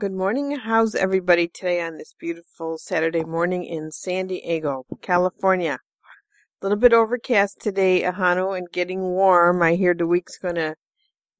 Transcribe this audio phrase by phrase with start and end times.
[0.00, 0.52] Good morning.
[0.52, 5.76] How's everybody today on this beautiful Saturday morning in San Diego, California?
[5.76, 9.60] A little bit overcast today, Ahanu, and getting warm.
[9.60, 10.76] I hear the week's going to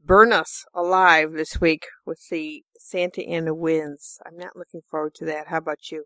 [0.04, 4.18] burn us alive this week with the Santa Ana winds.
[4.26, 5.46] I'm not looking forward to that.
[5.48, 6.04] How about you?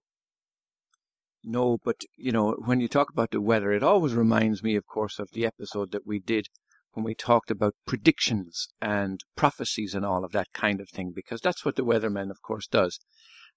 [1.42, 4.86] No, but you know, when you talk about the weather, it always reminds me, of
[4.86, 6.46] course, of the episode that we did
[6.94, 11.40] when we talked about predictions and prophecies and all of that kind of thing, because
[11.40, 12.98] that's what the weatherman, of course, does.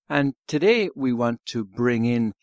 [0.09, 2.33] And today we want to bring in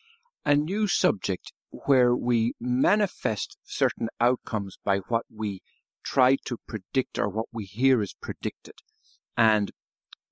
[0.45, 1.53] a new subject
[1.86, 5.62] where we manifest certain outcomes by what we
[6.05, 8.75] try to predict or what we hear is predicted.
[9.36, 9.73] And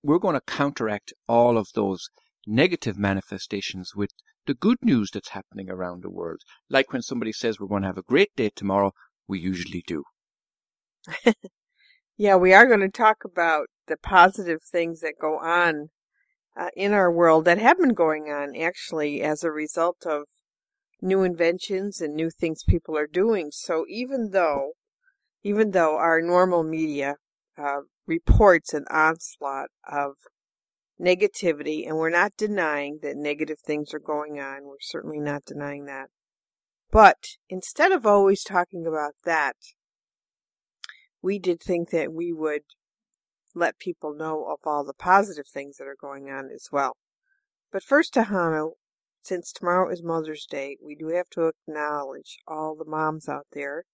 [0.02, 2.08] we're going to counteract all of those
[2.46, 4.10] negative manifestations with
[4.46, 6.40] the good news that's happening around the world.
[6.68, 8.92] Like when somebody says we're going to have a great day tomorrow,
[9.26, 10.04] we usually do.
[12.16, 15.90] yeah, we are going to talk about the positive things that go on
[16.56, 20.24] uh, in our world that have been going on actually as a result of
[21.00, 23.50] new inventions and new things people are doing.
[23.50, 24.72] So even though,
[25.42, 27.16] even though our normal media
[27.58, 30.14] uh, reports an onslaught of
[31.00, 35.86] negativity, and we're not denying that negative things are going on, we're certainly not denying
[35.86, 36.08] that.
[36.90, 39.56] But instead of always talking about that,
[41.22, 42.62] we did think that we would
[43.54, 46.96] let people know of all the positive things that are going on as well.
[47.70, 48.72] But first, Ahanu,
[49.22, 53.84] since tomorrow is Mother's Day, we do have to acknowledge all the moms out there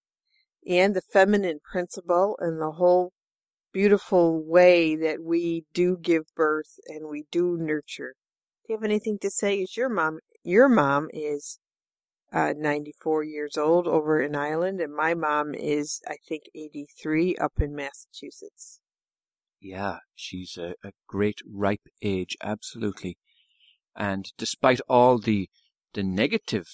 [0.66, 3.12] and the feminine principle and the whole
[3.72, 8.14] beautiful way that we do give birth and we do nurture.
[8.66, 9.60] Do you have anything to say?
[9.60, 11.58] Is your mom, your mom is
[12.32, 17.54] uh, 94 years old over in Ireland, and my mom is, I think, 83 up
[17.60, 18.80] in Massachusetts.
[19.60, 23.18] Yeah, she's a, a great ripe age, absolutely.
[23.96, 25.48] And despite all the
[25.94, 26.68] the negative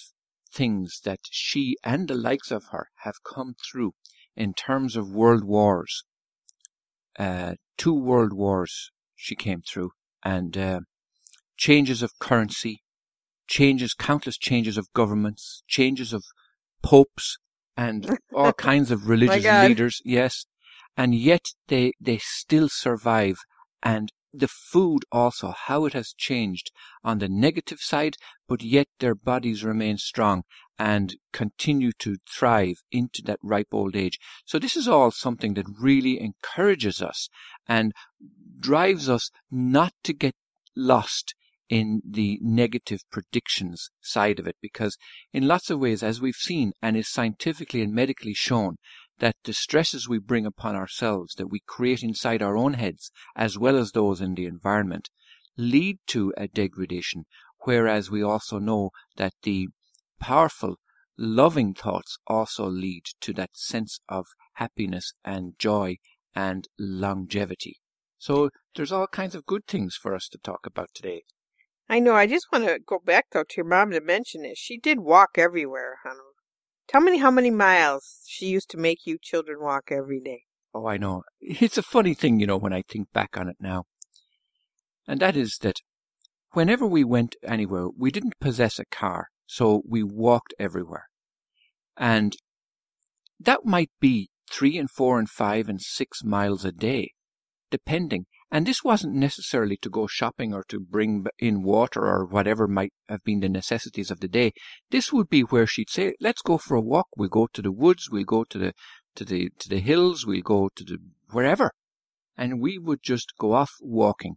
[0.53, 3.93] things that she and the likes of her have come through
[4.35, 6.03] in terms of world wars,
[7.17, 9.91] uh, two world wars she came through,
[10.23, 10.81] and uh,
[11.57, 12.83] changes of currency,
[13.47, 16.23] changes, countless changes of governments, changes of
[16.81, 17.37] popes,
[17.77, 20.01] and all kinds of religious leaders.
[20.05, 20.45] Yes,
[20.97, 23.37] and yet they they still survive.
[23.83, 26.71] And the food also, how it has changed
[27.03, 28.17] on the negative side,
[28.47, 30.43] but yet their bodies remain strong
[30.77, 34.19] and continue to thrive into that ripe old age.
[34.45, 37.29] So this is all something that really encourages us
[37.67, 37.93] and
[38.59, 40.35] drives us not to get
[40.75, 41.33] lost
[41.69, 44.97] in the negative predictions side of it because
[45.33, 48.75] in lots of ways as we've seen and is scientifically and medically shown
[49.19, 53.57] that the stresses we bring upon ourselves that we create inside our own heads as
[53.57, 55.09] well as those in the environment
[55.57, 57.25] lead to a degradation.
[57.59, 59.69] Whereas we also know that the
[60.19, 60.75] powerful
[61.17, 65.97] loving thoughts also lead to that sense of happiness and joy
[66.35, 67.77] and longevity.
[68.17, 71.23] So there's all kinds of good things for us to talk about today
[71.87, 72.15] I know.
[72.15, 74.57] I just want to go back though to your mom to mention it.
[74.57, 76.19] She did walk everywhere, Hannah.
[76.87, 80.43] Tell me how many miles she used to make you children walk every day.
[80.73, 81.23] Oh, I know.
[81.41, 83.85] It's a funny thing, you know, when I think back on it now.
[85.07, 85.81] And that is that
[86.51, 91.05] whenever we went anywhere, we didn't possess a car, so we walked everywhere.
[91.97, 92.35] And
[93.39, 97.11] that might be three and four and five and six miles a day,
[97.71, 98.25] depending.
[98.51, 102.93] And this wasn't necessarily to go shopping or to bring in water or whatever might
[103.09, 104.53] have been the necessities of the day.
[104.91, 107.07] This would be where she'd say, let's go for a walk.
[107.17, 108.09] We'll go to the woods.
[108.09, 108.73] We'll go to the,
[109.15, 110.25] to the, to the hills.
[110.25, 110.99] We'll go to the,
[111.31, 111.71] wherever.
[112.37, 114.35] And we would just go off walking.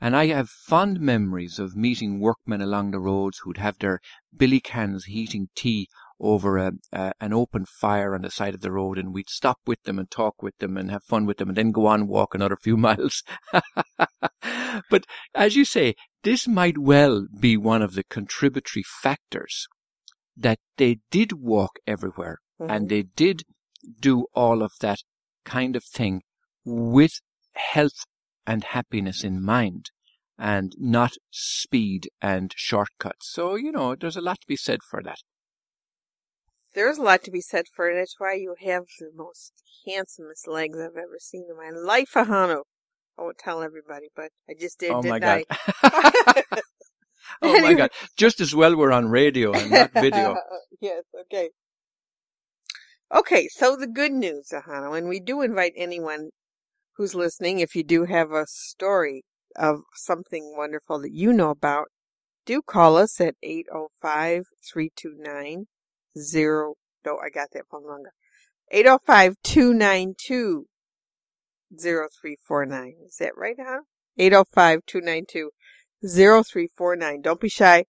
[0.00, 4.00] And I have fond memories of meeting workmen along the roads who'd have their
[4.36, 8.72] billy cans heating tea over a, a, an open fire on the side of the
[8.72, 11.48] road, and we'd stop with them and talk with them and have fun with them,
[11.48, 13.22] and then go on walk another few miles.
[14.90, 15.04] but
[15.34, 19.66] as you say, this might well be one of the contributory factors
[20.36, 22.70] that they did walk everywhere mm-hmm.
[22.70, 23.42] and they did
[24.00, 24.98] do all of that
[25.44, 26.22] kind of thing
[26.64, 27.20] with
[27.54, 28.04] health
[28.46, 29.90] and happiness in mind
[30.38, 33.30] and not speed and shortcuts.
[33.32, 35.18] So, you know, there's a lot to be said for that.
[36.76, 37.94] There's a lot to be said for it.
[37.94, 39.54] That's why you have the most
[39.86, 42.64] handsomest legs I've ever seen in my life, Ahanu.
[43.18, 45.44] I won't tell everybody, but I just did, oh didn't my I?
[45.82, 46.42] God.
[47.42, 47.90] oh my God.
[48.18, 50.36] Just as well we're on radio and not video.
[50.82, 51.48] yes, okay.
[53.14, 56.28] Okay, so the good news, Ahanu, and we do invite anyone
[56.96, 59.24] who's listening, if you do have a story
[59.56, 61.86] of something wonderful that you know about,
[62.44, 65.66] do call us at 805 329
[66.18, 66.74] 0.
[67.04, 68.12] No, I got that phone number.
[68.70, 70.66] 805 292
[71.78, 72.94] 0349.
[73.06, 73.82] Is that right, huh?
[74.18, 75.50] 805 292
[76.02, 77.20] 0349.
[77.20, 77.84] Don't be shy.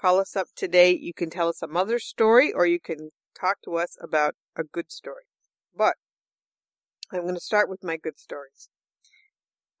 [0.00, 0.96] Call us up today.
[0.96, 4.64] You can tell us a mother's story or you can talk to us about a
[4.64, 5.24] good story.
[5.76, 5.96] But
[7.12, 8.68] I'm going to start with my good stories.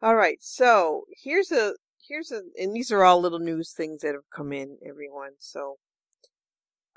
[0.02, 0.38] All right.
[0.40, 1.74] So here's a,
[2.08, 5.32] here's a, and these are all little news things that have come in, everyone.
[5.38, 5.76] So,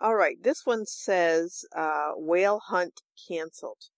[0.02, 0.38] all right.
[0.42, 3.90] This one says, uh, whale hunt canceled.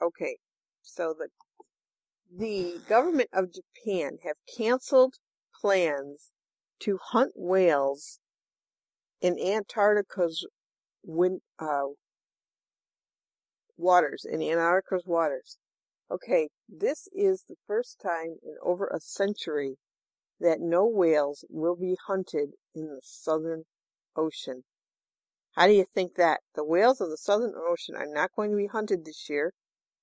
[0.00, 0.36] Okay.
[0.82, 1.28] So the,
[2.34, 5.14] the government of Japan have canceled
[5.60, 6.30] plans
[6.80, 8.20] to hunt whales
[9.20, 10.46] in Antarctica's
[11.04, 11.88] wind, uh,
[13.76, 15.58] waters, in Antarctica's waters.
[16.10, 19.76] Okay, this is the first time in over a century
[20.40, 23.64] that no whales will be hunted in the Southern
[24.16, 24.64] Ocean.
[25.56, 26.40] How do you think that?
[26.54, 29.52] The whales of the Southern Ocean are not going to be hunted this year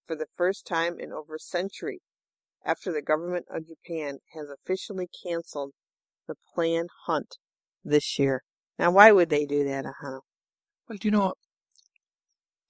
[0.05, 2.01] for the first time in over a century
[2.65, 5.71] after the government of Japan has officially canceled
[6.27, 7.37] the planned hunt
[7.83, 8.43] this year.
[8.77, 10.19] Now, why would they do that, Ahanu?
[10.87, 11.33] Well, do you know,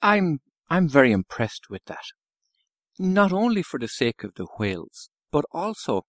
[0.01, 0.39] I'm
[0.69, 2.03] I'm very impressed with that.
[2.99, 6.03] Not only for the sake of the whales, but also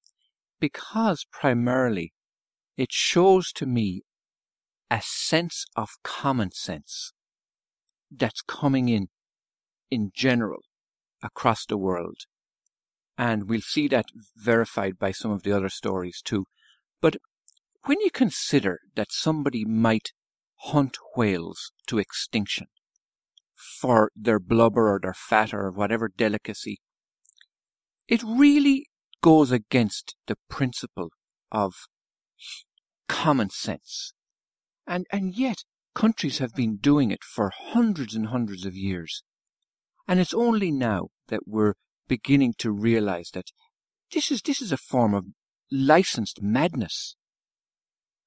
[0.60, 2.12] because primarily
[2.76, 4.02] it shows to me
[4.90, 7.12] a sense of common sense
[8.10, 9.08] that's coming in
[9.90, 10.62] in general
[11.22, 12.16] across the world.
[13.16, 14.06] And we'll see that
[14.36, 16.46] verified by some of the other stories too.
[17.00, 17.16] But
[17.84, 20.12] when you consider that somebody might
[20.56, 22.66] hunt whales to extinction,
[23.58, 26.80] for their blubber or their fat or whatever delicacy.
[28.06, 28.86] It really
[29.20, 31.10] goes against the principle
[31.50, 31.74] of
[33.08, 34.12] common sense.
[34.88, 35.64] And, and yet,
[35.94, 39.22] countries have been doing it for hundreds and hundreds of years.
[40.08, 41.74] And it's only now that we're
[42.08, 43.50] beginning to realize that
[44.12, 45.26] this is, this is a form of
[45.70, 47.16] licensed madness.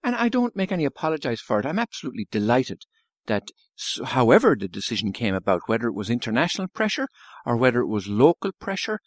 [0.04, 1.66] And I don't make any apologize for it.
[1.66, 2.84] I'm absolutely delighted
[3.26, 3.50] that
[4.06, 7.08] however the decision came about, whether it was international pressure
[7.44, 9.00] or whether it was local pressure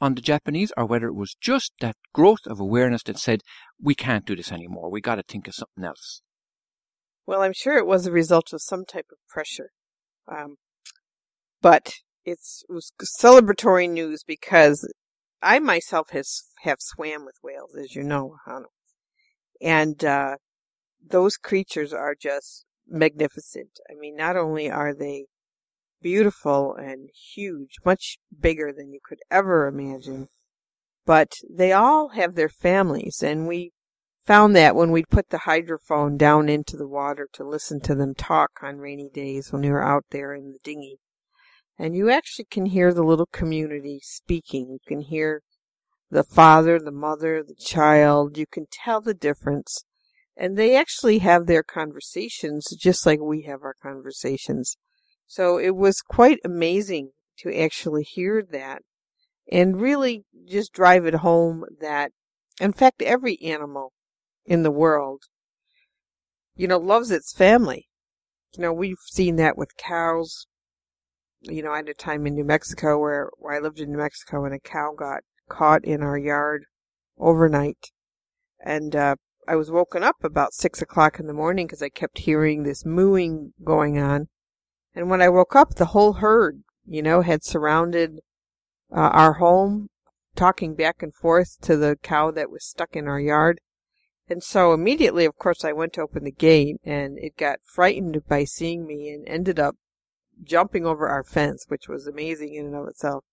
[0.00, 3.42] on the Japanese or whether it was just that growth of awareness that said,
[3.78, 4.90] we can't do this anymore.
[4.90, 6.22] We got to think of something else.
[7.26, 9.70] Well, I'm sure it was a result of some type of pressure.
[10.28, 10.56] Um,
[11.60, 11.92] but
[12.24, 14.88] it's, it was celebratory news because
[15.40, 18.66] I myself has have swam with whales, as you know, Hano.
[19.60, 20.36] And uh,
[21.04, 23.78] those creatures are just magnificent.
[23.90, 25.26] I mean, not only are they
[26.00, 30.28] beautiful and huge, much bigger than you could ever imagine,
[31.06, 33.22] but they all have their families.
[33.22, 33.72] And we
[34.24, 38.14] found that when we'd put the hydrophone down into the water to listen to them
[38.14, 40.98] talk on rainy days when we were out there in the dinghy.
[41.78, 44.70] And you actually can hear the little community speaking.
[44.70, 45.42] You can hear
[46.10, 48.36] the father, the mother, the child.
[48.36, 49.84] You can tell the difference
[50.36, 54.76] and they actually have their conversations just like we have our conversations.
[55.26, 58.82] So it was quite amazing to actually hear that
[59.50, 62.12] and really just drive it home that,
[62.60, 63.92] in fact, every animal
[64.44, 65.24] in the world,
[66.56, 67.88] you know, loves its family.
[68.56, 70.46] You know, we've seen that with cows.
[71.40, 73.98] You know, I had a time in New Mexico where, where I lived in New
[73.98, 76.64] Mexico and a cow got caught in our yard
[77.18, 77.90] overnight.
[78.64, 79.16] And, uh,
[79.48, 82.84] I was woken up about six o'clock in the morning because I kept hearing this
[82.84, 84.28] mooing going on.
[84.94, 88.20] And when I woke up, the whole herd, you know, had surrounded
[88.94, 89.88] uh, our home,
[90.36, 93.60] talking back and forth to the cow that was stuck in our yard.
[94.32, 98.22] And so immediately, of course, I went to open the gate and it got frightened
[98.26, 99.76] by seeing me and ended up
[100.42, 103.24] jumping over our fence, which was amazing in and of itself.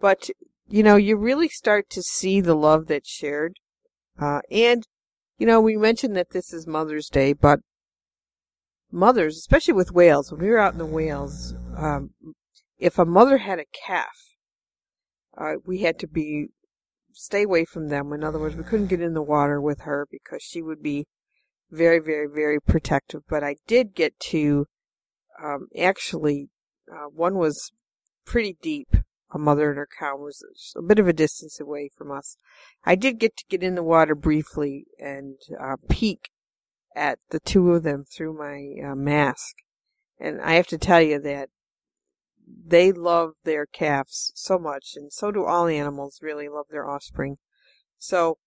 [0.00, 0.30] But,
[0.66, 3.58] you know, you really start to see the love that's shared.
[4.18, 4.86] Uh, and
[5.36, 7.60] you know, we mentioned that this is Mother's Day, but
[8.90, 12.10] mothers, especially with whales, when we were out in the whales, um,
[12.78, 14.36] if a mother had a calf,
[15.36, 16.48] uh, we had to be
[17.12, 18.12] stay away from them.
[18.12, 21.06] In other words, we couldn't get in the water with her because she would be
[21.70, 23.22] very, very, very protective.
[23.28, 24.66] But I did get to
[25.42, 26.48] um, actually,
[26.90, 27.72] uh, one was
[28.24, 28.88] pretty deep.
[29.32, 30.42] A mother and her cow was
[30.76, 32.36] a bit of a distance away from us.
[32.84, 36.30] I did get to get in the water briefly and uh, peek
[36.96, 39.54] at the two of them through my uh, mask.
[40.18, 41.48] And I have to tell you that
[42.66, 47.36] they love their calves so much, and so do all animals really love their offspring.
[47.98, 48.38] So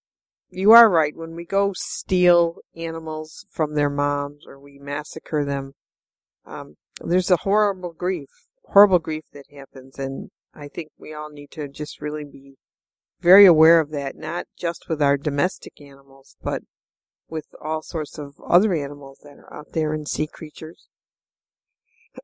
[0.49, 1.15] you are right.
[1.15, 5.73] When we go steal animals from their moms or we massacre them,
[6.45, 8.29] um, there's a horrible grief,
[8.65, 12.55] horrible grief that happens, and I think we all need to just really be
[13.19, 16.61] very aware of that, not just with our domestic animals, but
[17.29, 20.87] with all sorts of other animals that are out there and sea creatures.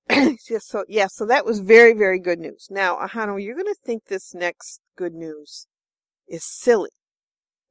[0.60, 2.68] so yeah, so that was very, very good news.
[2.70, 5.68] Now, Ahanu, you're going to think this next good news
[6.28, 6.92] is silly,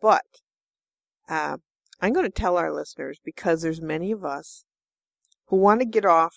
[0.01, 0.25] but
[1.29, 1.59] uh,
[2.01, 4.65] I'm going to tell our listeners because there's many of us
[5.47, 6.35] who want to get off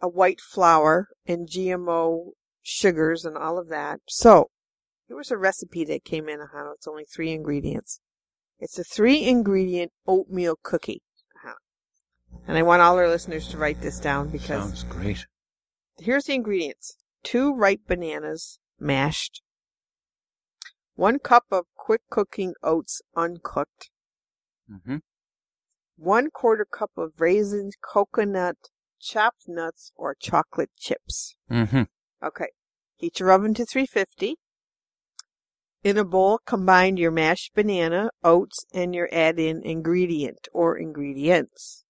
[0.00, 2.30] a white flour and GMO
[2.62, 4.00] sugars and all of that.
[4.08, 4.48] So
[5.06, 6.40] here was a recipe that came in.
[6.40, 6.74] Ahanu.
[6.74, 8.00] It's only three ingredients.
[8.58, 11.02] It's a three ingredient oatmeal cookie.
[12.46, 15.26] And I want all our listeners to write this down because Sounds great.
[15.98, 16.96] here's the ingredients.
[17.22, 19.42] Two ripe bananas mashed.
[20.94, 23.90] One cup of quick cooking oats uncooked.
[24.70, 24.96] Mm-hmm.
[25.96, 28.56] One quarter cup of raisins, coconut,
[29.00, 31.36] chopped nuts, or chocolate chips.
[31.50, 31.82] Mm-hmm.
[32.24, 32.48] Okay.
[32.96, 34.36] Heat your oven to 350.
[35.84, 41.84] In a bowl, combine your mashed banana, oats, and your add-in ingredient or ingredients.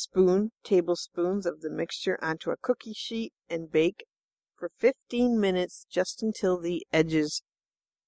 [0.00, 4.04] Spoon tablespoons of the mixture onto a cookie sheet and bake
[4.54, 7.42] for 15 minutes just until the edges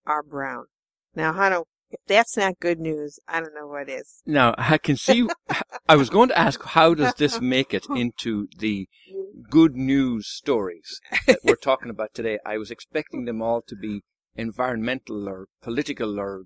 [0.06, 0.66] are brown.
[1.16, 4.22] Now, Hano, if that's not good news, I don't know what is.
[4.24, 5.28] Now, I can see,
[5.88, 8.86] I was going to ask, how does this make it into the
[9.50, 12.38] good news stories that we're talking about today?
[12.46, 14.04] I was expecting them all to be
[14.36, 16.44] environmental or political or,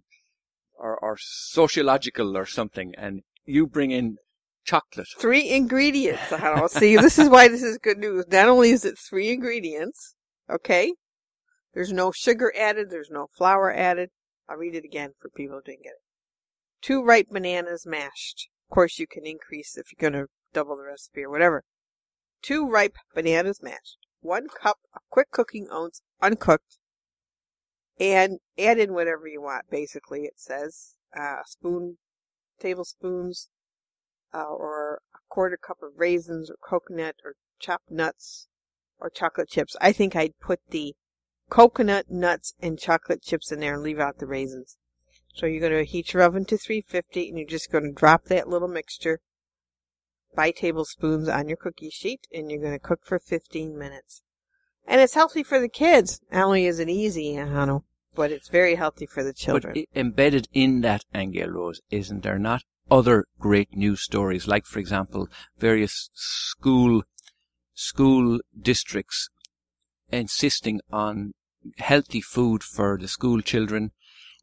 [0.72, 4.16] or, or sociological or something, and you bring in
[4.64, 5.08] chocolate.
[5.18, 6.68] Three ingredients, Hano.
[6.68, 8.24] See, this is why this is good news.
[8.28, 10.14] Not only is it three ingredients,
[10.50, 10.94] okay?
[11.74, 14.10] There's no sugar added, there's no flour added.
[14.48, 16.02] I'll read it again for people who didn't get it.
[16.82, 18.48] Two ripe bananas mashed.
[18.68, 21.64] Of course, you can increase if you're going to double the recipe or whatever.
[22.42, 23.98] Two ripe bananas mashed.
[24.20, 26.78] One cup of quick cooking oats uncooked.
[27.98, 30.96] And add in whatever you want, basically, it says.
[31.18, 31.98] Uh, spoon,
[32.60, 33.48] tablespoons,
[34.34, 38.48] uh, or a quarter cup of raisins or coconut or chopped nuts
[38.98, 39.76] or chocolate chips.
[39.80, 40.94] I think I'd put the
[41.50, 44.76] coconut, nuts, and chocolate chips in there and leave out the raisins.
[45.34, 48.24] So you're going to heat your oven to 350 and you're just going to drop
[48.24, 49.20] that little mixture
[50.34, 54.22] by tablespoons on your cookie sheet and you're going to cook for 15 minutes.
[54.86, 56.20] And it's healthy for the kids.
[56.30, 57.82] Not only is it easy, Hano,
[58.14, 59.74] but it's very healthy for the children.
[59.74, 64.78] But embedded in that, Angel Rose, isn't there not other great news stories, like, for
[64.78, 67.02] example, various school
[67.74, 69.28] school districts
[70.10, 71.32] insisting on
[71.78, 73.90] healthy food for the school children?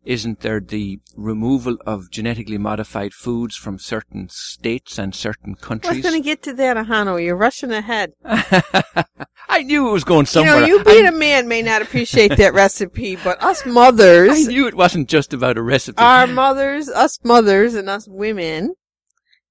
[0.03, 6.01] Isn't there the removal of genetically modified foods from certain states and certain countries?
[6.01, 7.23] going to get to that, Ahanu.
[7.23, 8.13] You're rushing ahead.
[8.25, 10.61] I knew it was going somewhere.
[10.61, 14.31] You know, you being I, a man may not appreciate that recipe, but us mothers,
[14.31, 16.01] I knew it wasn't just about a recipe.
[16.01, 18.73] our mothers, us mothers and us women,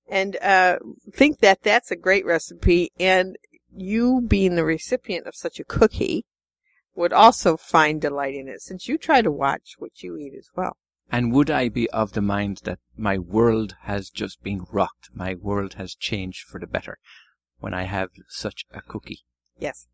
[0.09, 0.79] and uh,
[1.13, 3.37] think that that's a great recipe, and
[3.73, 6.25] you being the recipient of such a cookie
[7.01, 10.49] would also find delight in it, since you try to watch what you eat as
[10.55, 10.77] well.
[11.11, 15.09] And would I be of the mind that my world has just been rocked?
[15.13, 16.99] My world has changed for the better
[17.59, 19.21] when I have such a cookie.
[19.59, 19.87] Yes.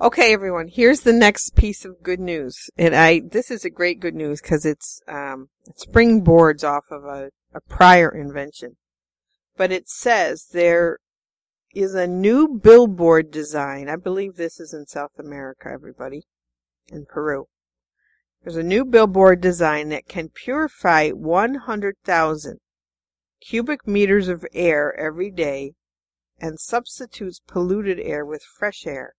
[0.00, 0.68] Okay, everyone.
[0.68, 4.40] Here's the next piece of good news, and I this is a great good news
[4.40, 8.76] because it's um it springboards off of a, a prior invention,
[9.56, 10.98] but it says there
[11.74, 13.88] is a new billboard design.
[13.88, 16.22] I believe this is in South America, everybody,
[16.88, 17.46] in Peru.
[18.42, 22.58] There's a new billboard design that can purify 100,000
[23.40, 25.72] cubic meters of air every day
[26.40, 29.14] and substitutes polluted air with fresh air.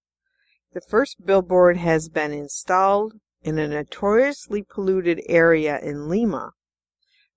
[0.73, 6.51] The first billboard has been installed in a notoriously polluted area in Lima,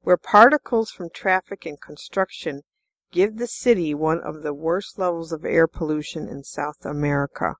[0.02, 2.62] where particles from traffic and construction
[3.12, 7.54] give the city one of the worst levels of air pollution in South America.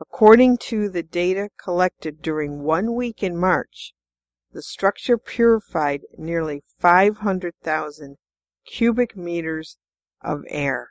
[0.00, 3.92] According to the data collected during one week in March,
[4.52, 8.16] the structure purified nearly 500,000
[8.66, 9.78] cubic meters
[10.22, 10.90] of air.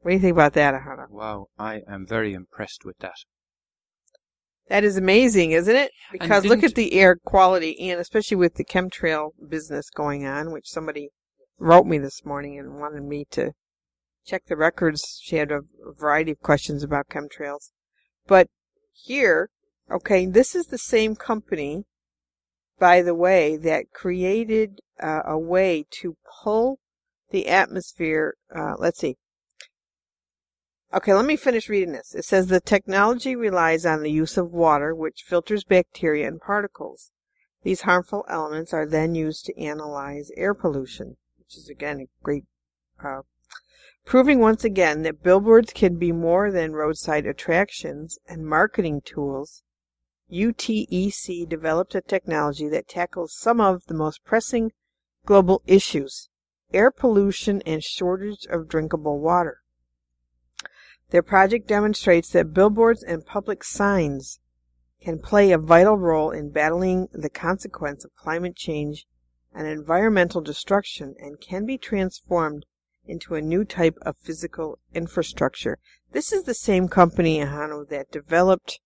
[0.00, 1.10] What do you think about that, Ahanu?
[1.10, 3.16] Wow, I am very impressed with that.
[4.68, 5.92] That is amazing, isn't it?
[6.12, 10.68] Because look at the air quality, and especially with the chemtrail business going on, which
[10.68, 11.10] somebody
[11.58, 13.52] wrote me this morning and wanted me to
[14.24, 15.20] check the records.
[15.22, 15.62] She had a
[15.98, 17.70] variety of questions about chemtrails.
[18.26, 18.48] But
[18.92, 19.50] here,
[19.90, 21.84] okay, this is the same company,
[22.78, 26.78] by the way, that created uh, a way to pull
[27.30, 28.34] the atmosphere.
[28.54, 29.16] Uh, let's see.
[30.94, 32.14] Okay, let me finish reading this.
[32.14, 37.10] It says the technology relies on the use of water, which filters bacteria and particles.
[37.64, 42.44] These harmful elements are then used to analyze air pollution, which is again a great,
[43.04, 43.22] uh,
[44.04, 49.62] proving once again that billboards can be more than roadside attractions and marketing tools.
[50.32, 54.72] UTEC developed a technology that tackles some of the most pressing
[55.24, 56.28] global issues
[56.72, 59.62] air pollution and shortage of drinkable water.
[61.10, 64.40] Their project demonstrates that billboards and public signs
[65.00, 69.06] can play a vital role in battling the consequence of climate change
[69.56, 72.66] and environmental destruction and can be transformed
[73.06, 75.78] into a new type of physical infrastructure.
[76.12, 78.80] This is the same company, Ahanu, that developed,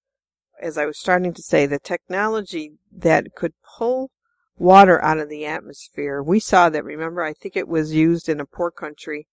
[0.63, 4.11] as I was starting to say, the technology that could pull
[4.57, 6.23] water out of the atmosphere.
[6.23, 9.27] We saw that, remember, I think it was used in a poor country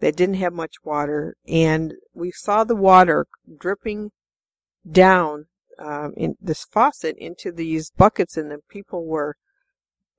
[0.00, 3.26] that didn't have much water, and we saw the water
[3.58, 4.10] dripping
[4.90, 5.46] down
[5.78, 9.36] um, in this faucet into these buckets, and the people were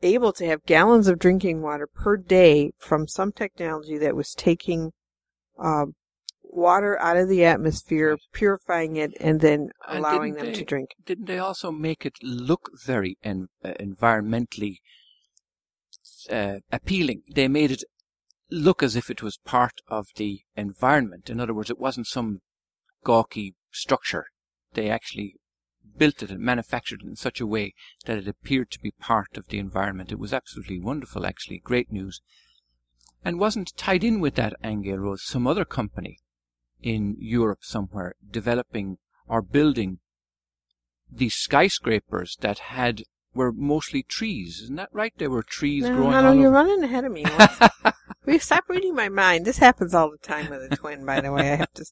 [0.01, 4.91] able to have gallons of drinking water per day from some technology that was taking
[5.59, 5.93] um,
[6.43, 10.91] water out of the atmosphere, purifying it, and then allowing them to drink.
[11.05, 14.77] Didn't they also make it look very en- uh, environmentally
[16.29, 17.23] uh, appealing?
[17.33, 17.83] They made it
[18.51, 21.29] look as if it was part of the environment.
[21.29, 22.41] In other words, it wasn't some
[23.03, 24.25] gawky structure.
[24.73, 25.35] They actually
[25.97, 27.73] built it and manufactured it in such a way
[28.05, 30.11] that it appeared to be part of the environment.
[30.11, 31.59] It was absolutely wonderful, actually.
[31.59, 32.21] Great news.
[33.23, 36.19] And wasn't tied in with that, Angel Rose, some other company
[36.81, 39.99] in Europe somewhere developing or building
[41.09, 44.59] these skyscrapers that had were mostly trees.
[44.63, 45.13] Isn't that right?
[45.17, 46.55] There were trees No, growing no, no, you're over.
[46.55, 47.25] running ahead of me.
[48.25, 49.45] Will you stop reading my mind?
[49.45, 51.51] This happens all the time with a twin, by the way.
[51.53, 51.85] I have to,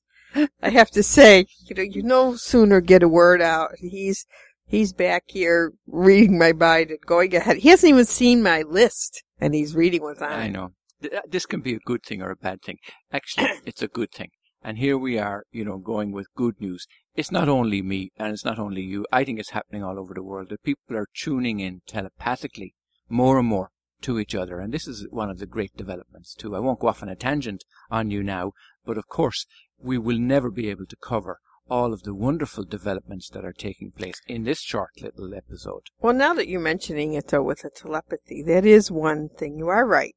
[0.61, 4.25] I have to say, you know, you no sooner get a word out, he's,
[4.65, 7.57] he's back here reading my mind and going ahead.
[7.57, 10.31] He hasn't even seen my list, and he's reading what's on.
[10.31, 10.71] I know.
[11.03, 12.77] Uh, This can be a good thing or a bad thing.
[13.11, 14.29] Actually, it's a good thing.
[14.63, 16.85] And here we are, you know, going with good news.
[17.15, 19.07] It's not only me and it's not only you.
[19.11, 22.75] I think it's happening all over the world that people are tuning in telepathically
[23.09, 24.59] more and more to each other.
[24.59, 26.55] And this is one of the great developments too.
[26.55, 28.51] I won't go off on a tangent on you now,
[28.85, 29.47] but of course
[29.83, 31.39] we will never be able to cover
[31.69, 35.83] all of the wonderful developments that are taking place in this short little episode.
[36.01, 39.57] Well, now that you're mentioning it, though, with the telepathy, that is one thing.
[39.57, 40.15] You are right.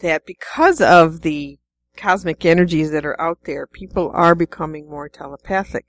[0.00, 1.58] That because of the
[1.96, 5.86] cosmic energies that are out there, people are becoming more telepathic.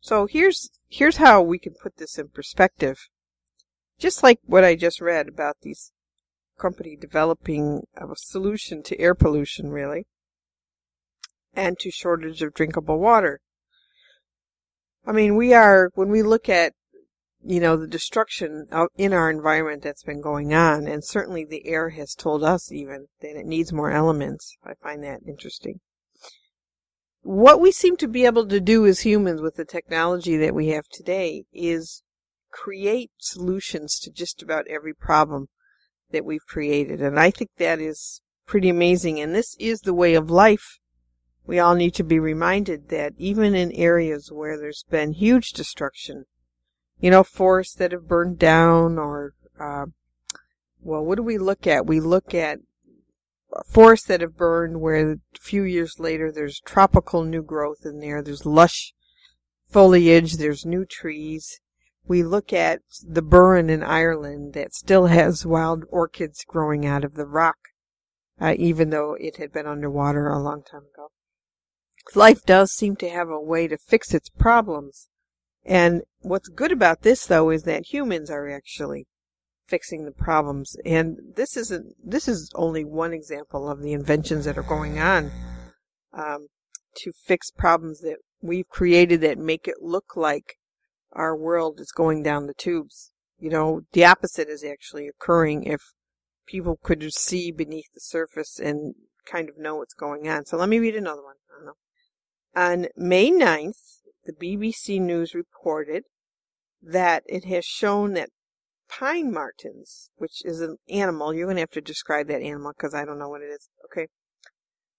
[0.00, 3.08] So here's, here's how we can put this in perspective.
[3.98, 5.92] Just like what I just read about these
[6.56, 10.06] company developing a solution to air pollution, really,
[11.56, 13.40] and to shortage of drinkable water.
[15.06, 16.72] I mean, we are, when we look at
[17.46, 21.90] you know, the destruction in our environment that's been going on, and certainly the air
[21.90, 24.56] has told us even that it needs more elements.
[24.64, 25.80] I find that interesting.
[27.20, 30.68] What we seem to be able to do as humans with the technology that we
[30.68, 32.02] have today is
[32.50, 35.48] create solutions to just about every problem
[36.12, 37.02] that we've created.
[37.02, 39.20] And I think that is pretty amazing.
[39.20, 40.78] And this is the way of life.
[41.46, 46.24] We all need to be reminded that even in areas where there's been huge destruction,
[47.00, 49.86] you know, forests that have burned down or, uh,
[50.80, 51.86] well, what do we look at?
[51.86, 52.60] We look at
[53.66, 58.22] forests that have burned where a few years later there's tropical new growth in there.
[58.22, 58.94] There's lush
[59.68, 60.34] foliage.
[60.34, 61.60] There's new trees.
[62.06, 67.14] We look at the burn in Ireland that still has wild orchids growing out of
[67.14, 67.56] the rock,
[68.40, 71.10] uh, even though it had been underwater a long time ago.
[72.14, 75.08] Life does seem to have a way to fix its problems.
[75.64, 79.06] And what's good about this though is that humans are actually
[79.66, 80.76] fixing the problems.
[80.84, 85.30] And this isn't, this is only one example of the inventions that are going on,
[86.12, 86.48] um,
[86.96, 90.58] to fix problems that we've created that make it look like
[91.12, 93.12] our world is going down the tubes.
[93.38, 95.80] You know, the opposite is actually occurring if
[96.46, 100.44] people could see beneath the surface and kind of know what's going on.
[100.44, 101.34] So let me read another one.
[102.56, 106.04] On May 9th, the BBC News reported
[106.80, 108.30] that it has shown that
[108.88, 112.94] pine martens, which is an animal, you're going to have to describe that animal because
[112.94, 113.68] I don't know what it is.
[113.86, 114.06] Okay.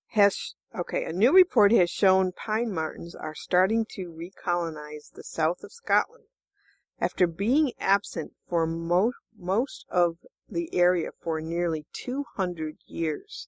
[0.09, 5.63] Has, okay, a new report has shown pine martens are starting to recolonize the south
[5.63, 6.25] of Scotland
[6.99, 10.17] after being absent for mo- most of
[10.49, 13.47] the area for nearly 200 years.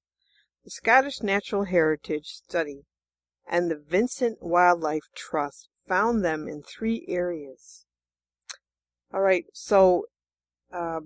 [0.63, 2.85] The Scottish Natural Heritage Study
[3.49, 7.85] and the Vincent Wildlife Trust found them in three areas.
[9.13, 10.05] All right, so
[10.73, 11.01] uh,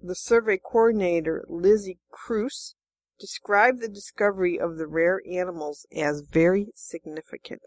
[0.00, 2.74] the survey coordinator, Lizzie Croose,
[3.18, 7.62] described the discovery of the rare animals as very significant.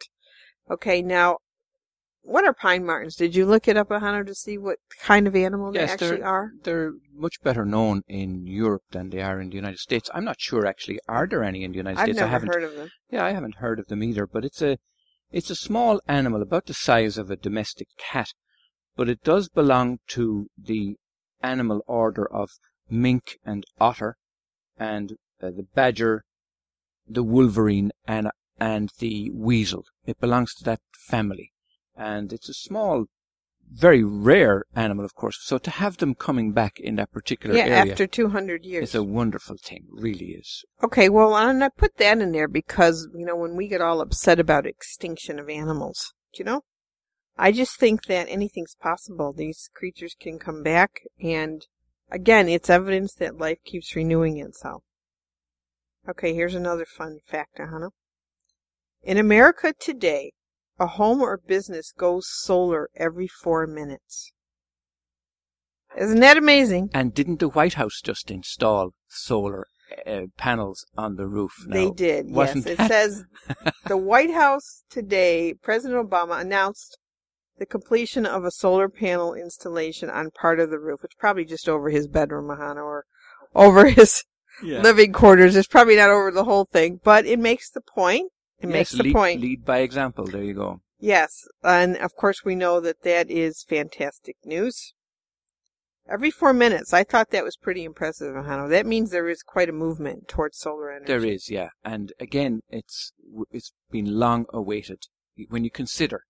[0.70, 1.38] Okay, now
[2.26, 3.16] what are pine martens?
[3.16, 6.18] Did you look it up, Ahanu, to see what kind of animal yes, they actually
[6.18, 6.52] they're, are?
[6.64, 10.10] They're much better known in Europe than they are in the United States.
[10.14, 11.00] I'm not sure actually.
[11.08, 12.18] Are there any in the United I've States?
[12.18, 12.90] never I haven't heard of them.
[13.12, 14.78] Yeah, I haven't heard of them either, but it's a
[15.32, 18.34] it's a small animal about the size of a domestic cat,
[18.96, 20.98] but it does belong to the
[21.44, 22.50] animal order of
[22.90, 24.18] mink and otter
[24.78, 26.24] and uh, the badger,
[27.08, 29.86] the wolverine and and the weasel.
[30.06, 31.52] It belongs to that family
[31.96, 33.06] and it's a small,
[33.70, 35.40] very rare animal, of course.
[35.42, 38.90] So to have them coming back in that particular Yeah, area after 200 years.
[38.90, 40.64] is a wonderful thing, really is.
[40.84, 44.02] Okay, well, and I put that in there because, you know, when we get all
[44.02, 46.62] upset about extinction of animals, do you know?
[47.38, 49.34] I just think that anything's possible.
[49.34, 51.66] These creatures can come back, and
[52.10, 54.84] again, it's evidence that life keeps renewing itself.
[56.08, 57.90] Okay, here's another fun fact, Ahanu.
[59.02, 60.34] In America today,
[60.80, 64.32] a home or business goes solar every four minutes.
[65.98, 66.90] Isn't that amazing?
[66.94, 69.68] And didn't the White House just install solar
[70.06, 71.54] uh, panels on the roof?
[71.68, 71.74] Now?
[71.76, 72.36] They did, yes.
[72.36, 73.24] Wasn't It that- says
[73.88, 76.98] the White House today, President Obama announced
[77.58, 81.00] the completion of a solar panel installation on part of the roof.
[81.06, 83.06] It's probably just over his bedroom, Mahana, or
[83.54, 84.26] over his
[84.62, 84.82] Yeah.
[84.82, 85.56] living quarters.
[85.56, 88.34] It's probably not over the whole thing, but it makes the point.
[88.60, 89.42] It Yes, makes the lead, point.
[89.42, 90.26] Lead by example.
[90.26, 90.82] There you go.
[91.00, 94.94] Yes, and of course we know that that is fantastic news.
[96.08, 98.70] Every four minutes, I thought that was pretty impressive, Mahano.
[98.70, 101.08] That means there is quite a movement towards solar energy.
[101.08, 101.70] There is, yeah.
[101.84, 103.12] And again, it's
[103.52, 105.08] it's been long awaited.
[105.50, 106.22] When you consider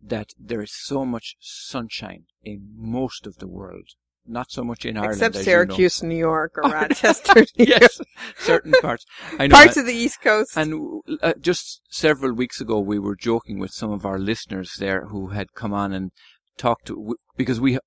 [0.00, 3.88] that there is so much sunshine in most of the world,
[4.26, 5.58] not so much in Ireland, Except as you know.
[5.58, 8.00] Syracuse, New York, or Rochester, New yes,
[8.38, 9.04] certain parts.
[9.38, 9.54] I know.
[9.54, 10.56] Parts of the East Coast.
[10.56, 15.06] And uh, just several weeks ago, we were joking with some of our listeners there
[15.06, 16.10] who had come on and
[16.56, 17.78] talked to because we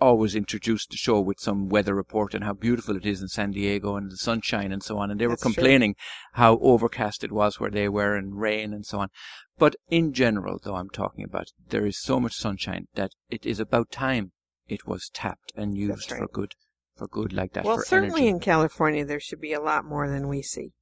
[0.00, 3.52] always introduced the show with some weather report and how beautiful it is in San
[3.52, 5.10] Diego and the sunshine and so on.
[5.10, 5.54] And they were That's true.
[5.54, 5.94] complaining
[6.32, 9.08] how overcast it was where they were and rain and so on.
[9.56, 13.60] But in general, though, I'm talking about there is so much sunshine that it is
[13.60, 14.32] about time
[14.68, 16.20] it was tapped and used right.
[16.20, 16.54] for good,
[16.96, 17.64] for good like that.
[17.64, 18.28] well, for certainly energy.
[18.28, 20.72] in California, there should be a lot more than we see.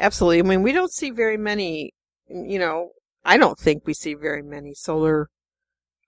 [0.00, 0.38] Absolutely.
[0.40, 1.92] I mean, we don't see very many,
[2.28, 2.90] you know,
[3.24, 5.28] I don't think we see very many solar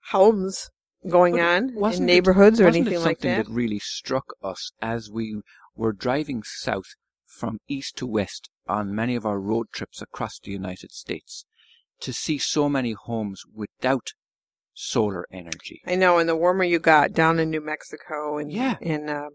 [0.09, 0.69] homes
[1.07, 3.45] going But on in wasn't it- neighborhoods or anything like something that.
[3.47, 5.41] that really struck us as we
[5.75, 10.51] were driving south from east to west on many of our road trips across the
[10.51, 11.45] United States
[11.99, 14.13] to see so many homes without
[14.75, 15.81] solar energy.
[15.87, 18.75] I know, and the warmer you got down in New Mexico and Yeah.
[18.81, 19.29] in uh,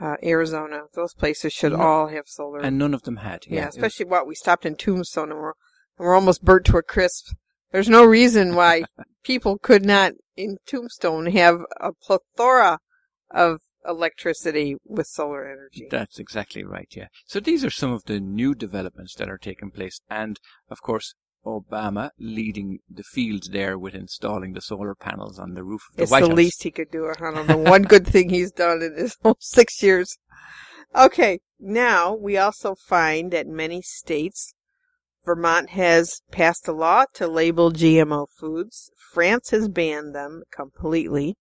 [0.00, 2.60] uh, Arizona, those places should No- all have solar.
[2.60, 3.44] And none of them had.
[3.46, 5.48] yeah, Yeah, it was- especially what we stopped in Tombstone and we're,
[5.98, 7.34] and we're almost burnt to a crisp.
[7.72, 8.84] There's no reason why
[9.24, 12.78] people could not in Tombstone have a plethora
[13.30, 15.88] of electricity with solar energy.
[15.90, 17.08] That's exactly right, yeah.
[17.26, 20.00] So these are some of the new developments that are taking place.
[20.08, 20.38] And,
[20.68, 25.82] of course, Obama leading the field there with installing the solar panels on the roof
[25.90, 26.36] of the it's White the House.
[26.36, 27.10] least he could do.
[27.18, 27.46] Don't.
[27.46, 30.18] The one good thing he's done in his whole six years.
[30.94, 31.40] Okay.
[31.58, 34.54] Now we also find that many states,
[35.24, 38.90] Vermont has passed a law to label GMO foods.
[39.12, 41.36] France has banned them completely.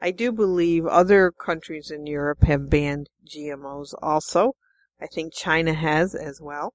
[0.00, 4.54] I do believe other countries in Europe have banned GMOs also.
[5.00, 6.74] I think China has as well.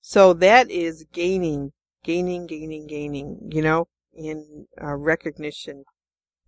[0.00, 1.72] So that is gaining,
[2.06, 5.84] gaining, gaining, gaining, you know, in uh, recognition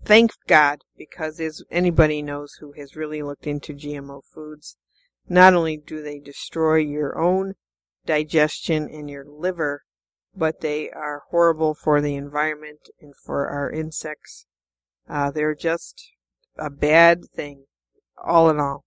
[0.02, 4.76] thank God, because as anybody knows who has really looked into GMO foods,
[5.28, 7.54] not only do they destroy your own
[8.06, 9.82] digestion and your liver,
[10.34, 14.46] but they are horrible for the environment and for our insects.
[15.08, 16.12] Uh, they're just
[16.56, 17.64] a bad thing,
[18.22, 18.84] all in all.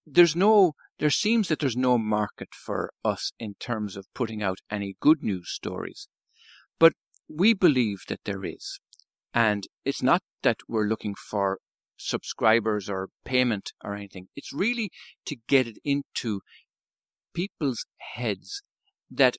[0.05, 4.59] there's no, there seems that there's no market for us in terms of putting out
[4.69, 6.07] any good news stories.
[6.79, 6.93] But
[7.29, 8.79] we believe that there is.
[9.33, 11.59] And it's not that we're looking for
[11.97, 14.27] subscribers or payment or anything.
[14.35, 14.91] It's really
[15.25, 16.41] to get it into
[17.33, 18.63] people's heads
[19.09, 19.37] that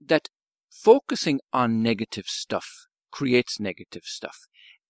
[0.00, 0.28] that
[0.70, 4.46] focusing on negative stuff creates negative stuff.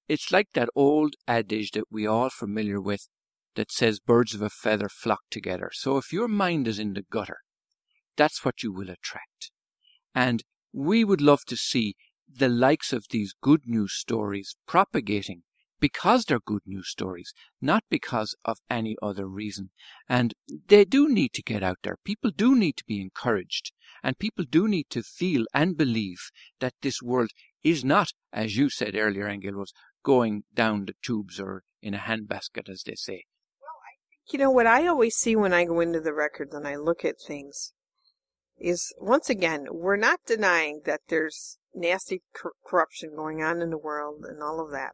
[0.08, 3.08] It's like that old adage that we all familiar with
[3.54, 5.70] that says birds of a feather flock together.
[5.72, 7.38] So if your mind is in the gutter,
[8.16, 9.50] that's what you will attract.
[10.14, 11.94] And we would love to see
[12.28, 15.42] the likes of these good news stories propagating
[15.82, 19.70] because they're good news stories, not because of any other reason.
[20.08, 20.32] And
[20.68, 21.96] they do need to get out there.
[22.04, 23.72] People do need to be encouraged.
[24.00, 27.30] And people do need to feel and believe that this world
[27.64, 29.72] is not, as you said earlier, Angel, was
[30.04, 33.24] going down the tubes or in a handbasket, as they say.
[33.60, 36.76] Well, you know, what I always see when I go into the records and I
[36.76, 37.72] look at things
[38.56, 43.78] is, once again, we're not denying that there's nasty cor- corruption going on in the
[43.78, 44.92] world and all of that.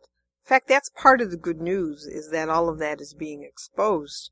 [0.49, 3.43] In fact, that's part of the good news is that all of that is being
[3.43, 4.31] exposed.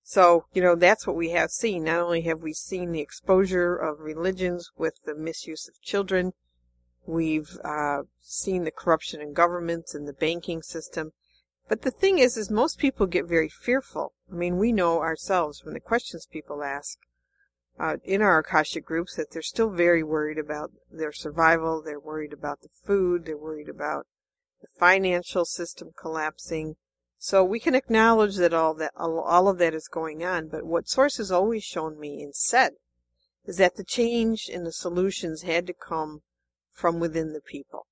[0.00, 1.82] So, you know, that's what we have seen.
[1.82, 6.34] Not only have we seen the exposure of religions with the misuse of children,
[7.04, 11.14] we've uh, seen the corruption in governments and the banking system.
[11.68, 14.12] But the thing is, is most people get very fearful.
[14.30, 16.96] I mean, we know ourselves from the questions people ask
[17.76, 21.82] uh, in our Akashic groups that they're still very worried about their survival.
[21.82, 23.24] They're worried about the food.
[23.24, 24.06] They're worried about
[24.60, 26.76] the financial system collapsing.
[27.18, 30.88] So we can acknowledge that all that all of that is going on, but what
[30.88, 32.72] source has always shown me and said
[33.44, 36.22] is that the change in the solutions had to come
[36.72, 37.86] from within the people.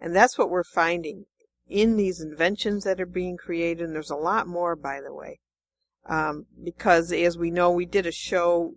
[0.00, 1.26] And that's what we're finding
[1.66, 5.40] in these inventions that are being created, and there's a lot more, by the way.
[6.06, 8.74] Um, because as we know, we did a show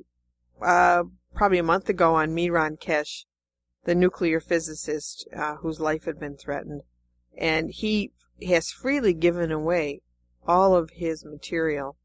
[0.62, 3.26] uh, probably a month ago on Mehran Keshe,
[3.86, 6.82] the nuclear physicist uh, whose life had been threatened
[7.38, 8.12] and he
[8.48, 10.02] has freely given away
[10.48, 11.96] all of his material,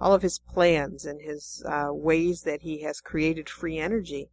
[0.00, 4.30] all of his plans and his uh, ways that he has created free energy.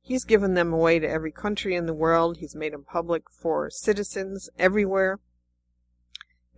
[0.00, 2.38] He's given them away to every country in the world.
[2.38, 5.20] He's made them public for citizens everywhere.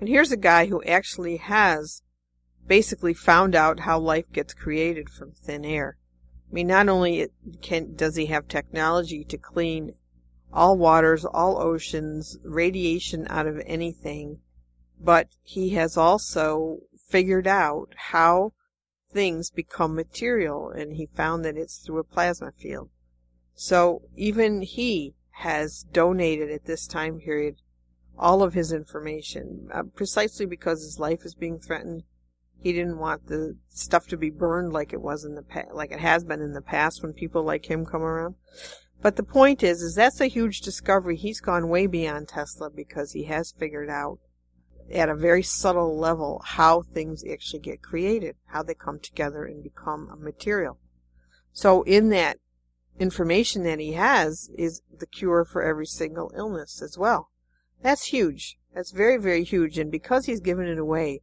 [0.01, 2.03] And here's a guy who actually has
[2.67, 5.99] basically found out how life gets created from thin air.
[6.51, 7.29] I mean, not only
[7.63, 9.95] can, does he have technology to clean
[10.55, 14.41] all waters, all oceans, radiation out of anything.
[15.01, 18.53] But he has also figured out how
[19.13, 22.89] things become material, and he found that it's through a plasma field.
[23.55, 27.57] So even he has donated at this time period
[28.17, 32.05] all of his information, uh, precisely because his life is being threatened,
[32.61, 36.01] He didn't want the stuff to be burned like it was in the like it
[36.01, 38.37] has been in the past when people like him come around.
[39.03, 41.17] But the point is, is that's a huge discovery.
[41.17, 44.19] He's gone way beyond Tesla because he has figured out
[44.93, 49.63] at a very subtle level how things actually get created, how they come together and
[49.63, 50.79] become a material.
[51.53, 52.39] So in that
[52.99, 57.31] information that he has is the cure for every single illness as well.
[57.83, 58.57] That's huge.
[58.75, 59.79] That's very, very huge.
[59.79, 61.21] And because he's given it away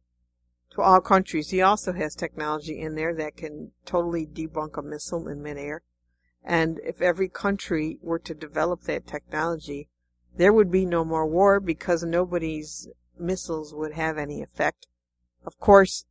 [0.70, 5.28] to all countries, he also has technology in there that can totally debunk a missile
[5.28, 5.82] in midair.
[6.44, 9.88] And if every country were to develop that technology,
[10.36, 14.86] there would be no more war because nobody's missiles would have any effect.
[15.44, 16.04] Of course,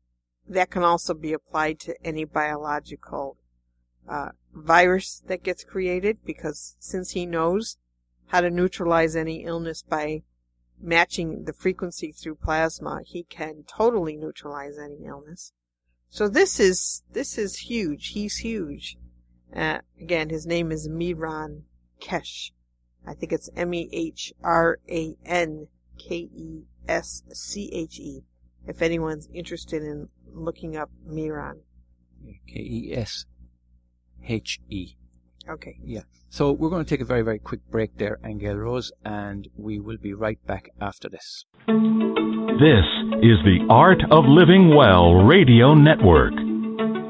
[0.48, 3.38] that can also be applied to any biological
[4.08, 7.78] uh, virus that gets created because since he knows
[8.28, 10.24] how to neutralize any illness by
[10.80, 15.54] matching the frequency through plasma, he can totally neutralize any illness.
[16.10, 18.10] So this is this is huge.
[18.10, 18.98] He's huge.
[19.56, 21.64] Uh, again, his name is Mehran
[22.02, 22.52] Keshe.
[23.06, 28.24] I think it's M E H R A N K E S C H E.
[28.68, 31.60] If anyone's interested in looking up Mehran.
[32.48, 33.26] K E S
[34.28, 34.96] H E.
[35.50, 35.80] Okay.
[35.84, 36.02] Yeah.
[36.30, 39.80] So we're going to take a very, very quick break there, Angel Rose, and we
[39.80, 41.46] will be right back after this.
[41.68, 42.86] This
[43.22, 46.34] is the Art of Living Well Radio Network.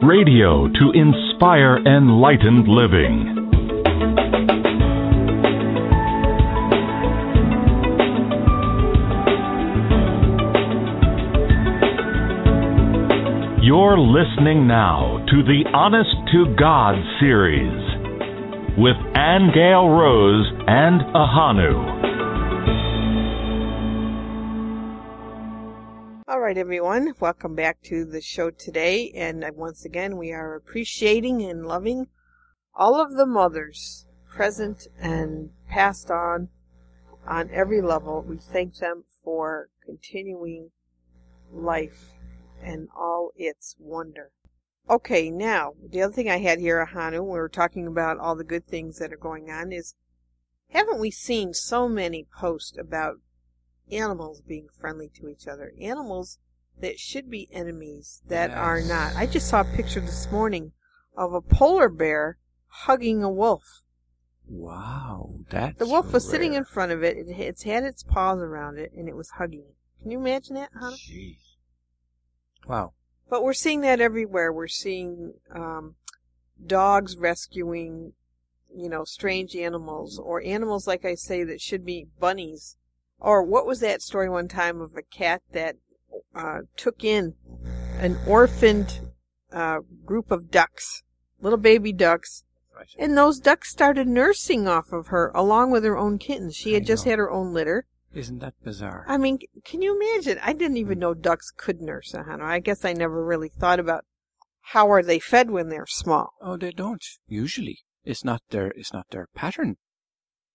[0.04, 3.38] Radio to inspire enlightened living.
[13.62, 17.72] You're listening now to the Honest to God series
[18.80, 22.11] with Angel Rose and Ahanu.
[26.52, 27.14] Right, everyone.
[27.18, 29.10] Welcome back to the show today.
[29.16, 32.08] And once again, we are appreciating and loving
[32.76, 36.50] all of the mothers present and passed on
[37.26, 38.22] on every level.
[38.22, 40.72] We thank them for continuing
[41.50, 42.10] life
[42.62, 44.32] and all its wonder.
[44.90, 48.44] Okay, now, the other thing I had here, Ahanu, we were talking about all the
[48.44, 49.96] good things that are going on, is
[50.72, 53.20] haven't we seen so many posts about
[53.92, 55.74] animals being friendly to each other?
[55.80, 56.40] Animals
[56.80, 58.58] that should be enemies that Yes.
[58.58, 59.16] are not.
[59.16, 60.72] I just saw a picture this morning
[61.16, 63.84] of a polar bear hugging a wolf.
[64.48, 68.40] Wow, that's The wolf was sitting in front of it, it it's had its paws
[68.40, 69.76] around it, and it was hugging it.
[70.02, 70.94] Can you imagine that, Ahanu?
[70.98, 71.38] Jeez.
[72.68, 72.94] Wow.
[73.30, 74.52] But we're seeing that everywhere.
[74.52, 75.96] We're seeing um,
[76.66, 78.14] dogs rescuing,
[78.76, 82.78] you know, strange animals or animals, like I say, that should be bunnies.
[83.22, 85.76] Or what was that story one time of a cat that
[86.36, 87.36] uh, took in
[88.00, 89.00] an orphaned
[89.54, 91.04] uh, group of ducks,
[91.40, 92.44] little baby ducks,
[92.98, 96.56] and those ducks started nursing off of her along with her own kittens.
[96.56, 97.12] She I had just know.
[97.12, 97.86] had her own litter.
[98.14, 99.06] Isn't that bizarre?
[99.08, 100.40] I mean, can you imagine?
[100.44, 102.42] I didn't even know ducks could nurse a hen.
[102.42, 104.06] I guess I never really thought about
[104.62, 106.34] how are they fed when they're small.
[106.42, 107.04] Oh, they don't.
[107.28, 109.78] Usually, it's not their it's not their pattern.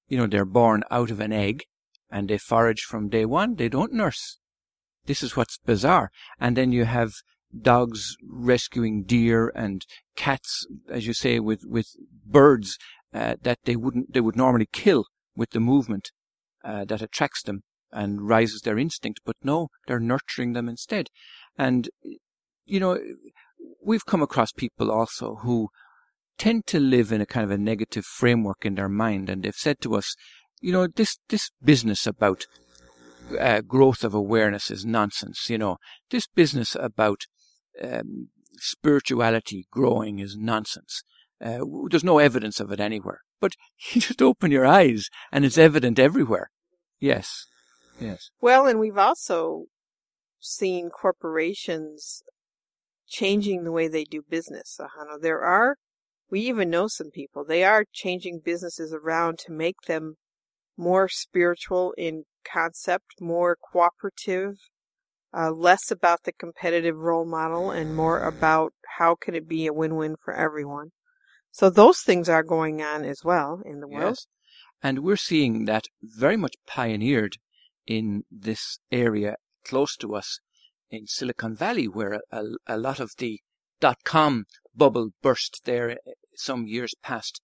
[0.08, 1.64] You know, they're born out of an egg,
[2.10, 3.56] and they forage from day one.
[3.56, 4.38] They don't nurse.
[5.06, 6.10] This is what's bizarre.
[6.40, 7.12] And then you have
[7.62, 11.88] dogs rescuing deer and cats, as you say, with with
[12.24, 12.76] birds
[13.14, 16.10] uh, that they wouldn't they would normally kill with the movement
[16.64, 19.20] uh, that attracts them and rises their instinct.
[19.24, 21.08] But no, they're nurturing them instead.
[21.56, 21.88] And
[22.64, 22.98] you know,
[23.82, 25.68] we've come across people also who
[26.38, 29.54] tend to live in a kind of a negative framework in their mind, and they've
[29.54, 30.14] said to us,
[30.60, 32.46] you know, this this business about
[33.38, 35.48] uh, growth of awareness is nonsense.
[35.48, 35.76] You know,
[36.10, 37.22] this business about
[37.82, 41.02] um, spirituality growing is nonsense.
[41.44, 41.58] Uh,
[41.90, 43.20] there's no evidence of it anywhere.
[43.40, 43.52] But
[43.92, 46.50] you just open your eyes, and it's evident everywhere.
[46.98, 47.46] Yes,
[48.00, 49.64] yes, Well, and we've also
[50.40, 52.22] seen corporations
[53.06, 54.80] changing the way they do business.
[54.80, 55.20] Ahanu.
[55.20, 55.76] There are,
[56.30, 60.16] we even know some people, they are changing businesses around to make them
[60.76, 64.54] more spiritual in concept, more cooperative,
[65.36, 69.72] uh, less about the competitive role model and more about how can it be a
[69.72, 70.92] win-win for everyone.
[71.50, 74.16] So those things are going on as well in the world.
[74.18, 74.26] yes.
[74.82, 77.38] And we're seeing that very much pioneered
[77.86, 80.40] in this area close to us
[80.90, 83.40] in Silicon Valley, where a, a lot of the
[83.80, 87.40] dot com bubble burst there uh, some years past.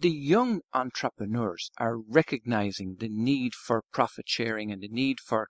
[0.00, 5.48] The young entrepreneurs are recognizing the need for profit sharing and the need for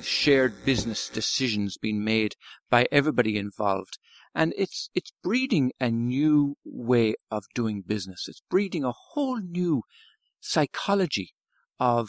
[0.00, 2.36] shared business decisions being made
[2.70, 3.98] by everybody involved.
[4.36, 8.26] And it's, it's breeding a new way of doing business.
[8.28, 9.82] It's breeding a whole new
[10.40, 11.34] psychology
[11.80, 12.08] of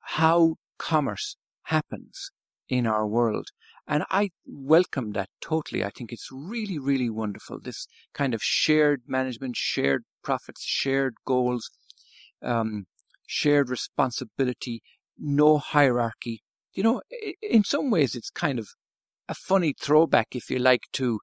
[0.00, 2.30] how commerce happens
[2.70, 3.48] in our world.
[3.86, 5.84] And I welcome that totally.
[5.84, 7.60] I think it's really, really wonderful.
[7.60, 11.70] This kind of shared management, shared profits, shared goals,
[12.42, 12.86] um,
[13.26, 14.82] shared responsibility,
[15.18, 16.42] no hierarchy.
[16.72, 17.02] You know,
[17.42, 18.68] in some ways, it's kind of
[19.28, 21.20] a funny throwback, if you like, to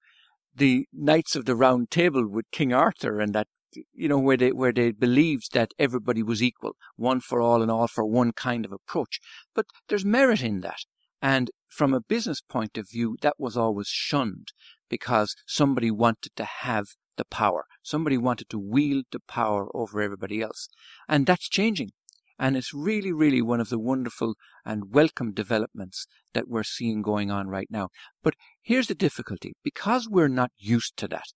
[0.56, 3.48] the Knights of the Round Table with King Arthur and that
[3.94, 7.72] you know, where they where they believed that everybody was equal, one for all and
[7.72, 9.20] all for one kind of approach.
[9.56, 10.80] But there's merit in that.
[11.22, 14.50] And from a business point of view, that was always shunned
[14.90, 17.64] because somebody wanted to have the power.
[17.82, 20.68] Somebody wanted to wield the power over everybody else.
[21.08, 21.92] And that's changing.
[22.38, 27.32] And it's really, really one of the wonderful and welcome developments that we're seeing going
[27.32, 27.88] on right now.
[28.22, 29.54] But here's the difficulty.
[29.64, 31.28] Because we're not used to that,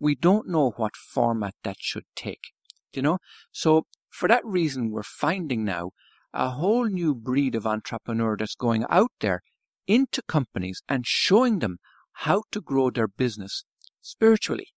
[0.00, 2.52] we don't know what format that should take.
[2.94, 3.18] You know?
[3.50, 5.90] So for that reason, we're finding now
[6.32, 9.42] a whole new breed of entrepreneur that's going out there
[9.86, 11.78] into companies and showing them
[12.12, 13.64] how to grow their business
[14.00, 14.68] spiritually.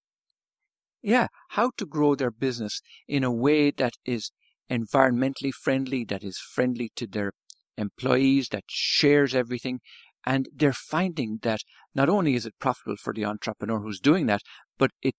[1.01, 4.32] Yeah, how to grow their business in a way that is
[4.70, 7.34] environmentally friendly, that is friendly to their
[7.78, 9.82] employees, that shares everything.
[10.26, 11.62] And they're finding that
[11.93, 14.41] not only is it profitable for the entrepreneur who's doing that,
[14.78, 15.14] but it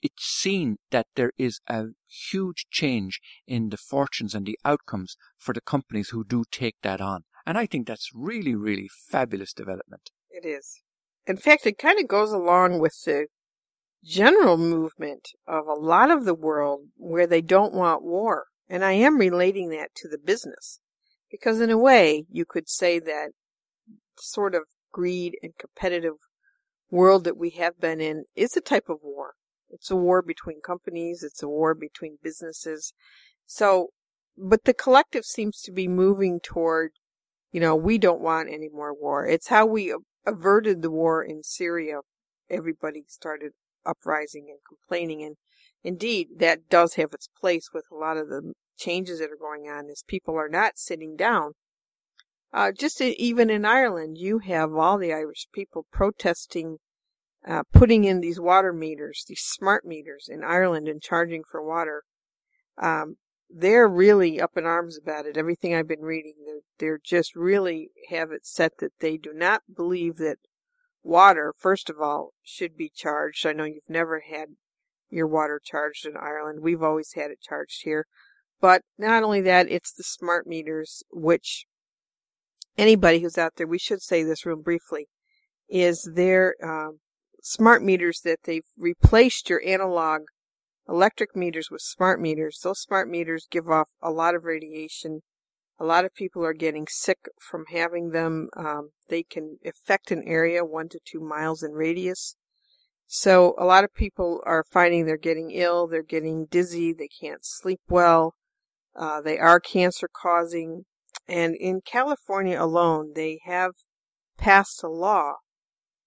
[0.00, 1.86] it's seen that there is a
[2.30, 7.00] huge change in the fortunes and the outcomes for the companies who do take that
[7.00, 7.24] on.
[7.46, 10.10] And I think that's really, really fabulous development.
[10.30, 10.80] It is.
[11.26, 13.26] In fact, it kind of goes along with the
[14.02, 18.46] general movement of a lot of the world where they don't want war.
[18.68, 20.80] And I am relating that to the business.
[21.30, 23.30] Because in a way, you could say that
[24.18, 26.14] sort of greed and competitive
[26.90, 29.32] world that we have been in is a type of war.
[29.70, 31.22] It's a war between companies.
[31.24, 32.92] It's a war between businesses.
[33.46, 33.88] So,
[34.38, 36.92] but the collective seems to be moving toward,
[37.54, 39.24] you know, we don't want any more war.
[39.24, 39.94] It's how we
[40.26, 42.00] averted the war in Syria.
[42.50, 43.52] Everybody started
[43.86, 45.22] uprising and complaining.
[45.22, 45.36] And
[45.84, 49.68] indeed, that does have its place with a lot of the changes that are going
[49.68, 51.52] on is people are not sitting down.
[52.52, 56.78] Uh, just even in Ireland, you have all the Irish people protesting
[57.46, 62.02] uh, putting in these water meters, these smart meters in Ireland and charging for water.
[62.82, 63.14] Um,
[63.56, 65.36] they're really up in arms about it.
[65.36, 69.62] Everything I've been reading, they're, they're just really have it set that they do not
[69.74, 70.38] believe that
[71.04, 73.46] water, first of all, should be charged.
[73.46, 74.48] I know you've never had
[75.08, 76.60] your water charged in Ireland.
[76.62, 78.06] We've always had it charged here.
[78.60, 81.66] But not only that, it's the smart meters, which
[82.76, 85.06] anybody who's out there, we should say this real briefly,
[85.68, 86.98] is their um,
[87.40, 90.22] smart meters that they've replaced your analog
[90.88, 92.60] electric meters with smart meters.
[92.62, 95.22] Those smart meters give off a lot of radiation.
[95.78, 98.48] A lot of people are getting sick from having them.
[98.56, 102.36] Um, they can affect an area one to two miles in radius.
[103.06, 107.44] So a lot of people are finding they're getting ill, they're getting dizzy, they can't
[107.44, 108.34] sleep well,
[108.96, 110.84] uh, they are cancer causing.
[111.28, 113.72] And in California alone, they have
[114.36, 115.34] passed a law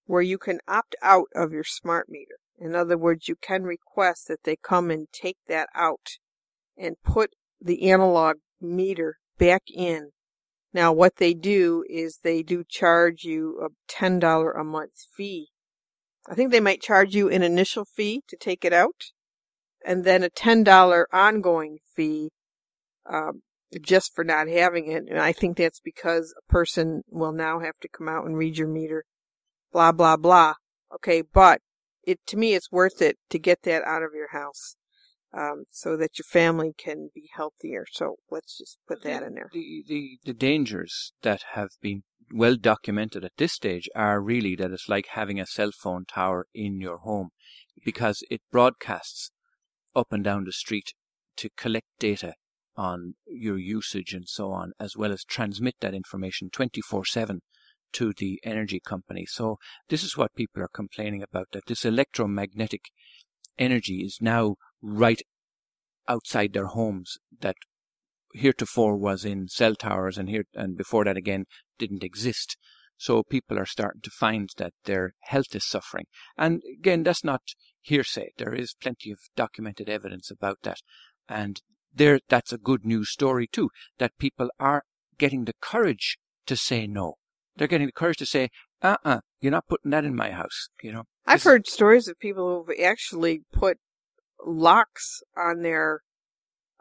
[0.06, 2.36] where you can opt out of your smart meter.
[2.60, 6.18] In other words, you can request that they come and take that out
[6.76, 7.30] and put
[7.60, 10.10] the analog meter back in.
[10.72, 15.48] Now, what they do is they do charge you a $10 a month fee.
[16.28, 19.12] I think they might charge you an initial fee to take it out
[19.84, 22.30] and then a $10 ongoing fee
[23.10, 23.42] um,
[23.80, 25.04] just for not having it.
[25.08, 28.58] And I think that's because a person will now have to come out and read
[28.58, 29.04] your meter
[29.72, 30.54] blah blah blah.
[30.94, 31.60] Okay, but
[32.08, 34.76] it to me it's worth it to get that out of your house.
[35.30, 37.84] Um, so that your family can be healthier.
[37.92, 39.50] So let's just put that in there.
[39.52, 44.70] The, the, the dangers that have been well documented at this stage are really that
[44.70, 47.28] it's like having a cell phone tower in your home
[47.84, 49.30] because it broadcasts
[49.94, 50.94] up and down the street
[51.36, 52.32] to collect data
[52.74, 57.40] on your usage and so on, as well as transmit that information 24 7
[57.92, 59.24] to the energy company.
[59.26, 59.58] So
[59.88, 62.82] this is what people are complaining about, that this electromagnetic
[63.58, 65.20] energy is now right
[66.08, 67.56] outside their homes that
[68.34, 71.44] heretofore was in cell towers and here and before that again
[71.78, 72.56] didn't exist.
[72.96, 76.06] So people are starting to find that their health is suffering.
[76.36, 77.42] And again, that's not
[77.80, 78.30] hearsay.
[78.38, 80.78] There is plenty of documented evidence about that.
[81.28, 81.60] And
[81.94, 84.82] there, that's a good news story too, that people are
[85.16, 87.14] getting the courage to say no.
[87.58, 88.48] They're getting the courage to say,
[88.82, 91.04] uh-uh, you're not putting that in my house, you know.
[91.26, 93.78] I've heard stories of people who've actually put
[94.44, 96.00] locks on their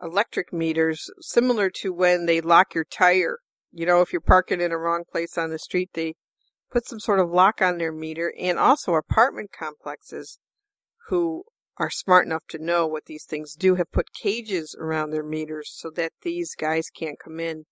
[0.01, 3.39] electric meters, similar to when they lock your tire.
[3.71, 6.13] You know, if you're parking in a wrong place on the street, they
[6.71, 8.33] put some sort of lock on their meter.
[8.39, 10.39] And also apartment complexes
[11.09, 11.43] who
[11.77, 15.71] are smart enough to know what these things do have put cages around their meters
[15.73, 17.65] so that these guys can't come in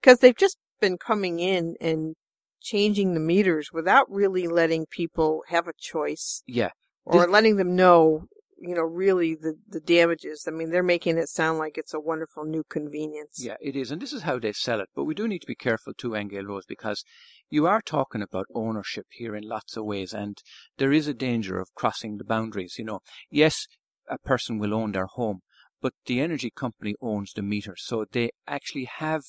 [0.00, 2.14] because they've just been coming in and
[2.62, 6.42] changing the meters without really letting people have a choice.
[6.46, 6.70] Yeah.
[7.04, 8.26] Or This- letting them know,
[8.58, 10.44] you know, really the, the damages.
[10.46, 13.42] I mean, they're making it sound like it's a wonderful new convenience.
[13.42, 13.90] Yeah, it is.
[13.90, 14.88] And this is how they sell it.
[14.94, 17.04] But we do need to be careful too, Angel Rose, because
[17.50, 20.14] you are talking about ownership here in lots of ways.
[20.14, 20.38] And
[20.78, 22.76] there is a danger of crossing the boundaries.
[22.78, 23.00] You know,
[23.30, 23.66] yes,
[24.08, 25.40] a person will own their home,
[25.80, 27.74] but the energy company owns the meter.
[27.76, 29.22] So they actually have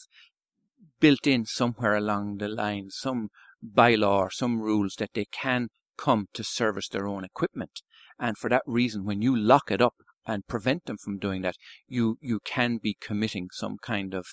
[1.03, 3.27] built in somewhere along the line some
[3.61, 7.81] bylaw or some rules that they can come to service their own equipment.
[8.17, 9.95] And for that reason, when you lock it up
[10.25, 11.55] and prevent them from doing that,
[11.89, 14.27] you, you can be committing some kind of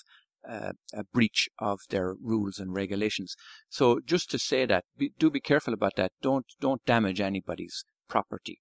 [0.49, 3.35] uh, a breach of their rules and regulations.
[3.67, 6.13] So just to say that, be, do be careful about that.
[6.21, 8.59] Don't don't damage anybody's property,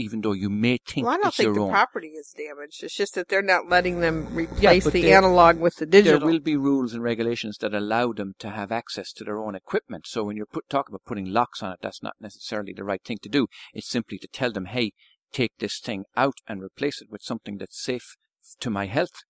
[0.00, 1.70] even though you may think Well, I don't think the own.
[1.70, 2.82] property is damaged.
[2.82, 6.20] It's just that they're not letting them replace but the there- analog with the digital.
[6.20, 9.54] there will be rules and regulations that allow them to have access to their own
[9.54, 10.06] equipment.
[10.06, 13.02] So when you're put, talk about putting locks on it, that's not necessarily the right
[13.02, 13.46] thing to do.
[13.74, 14.92] It's simply to tell them, hey,
[15.32, 18.16] take this thing out and replace it with something that's safe
[18.60, 19.22] to my health.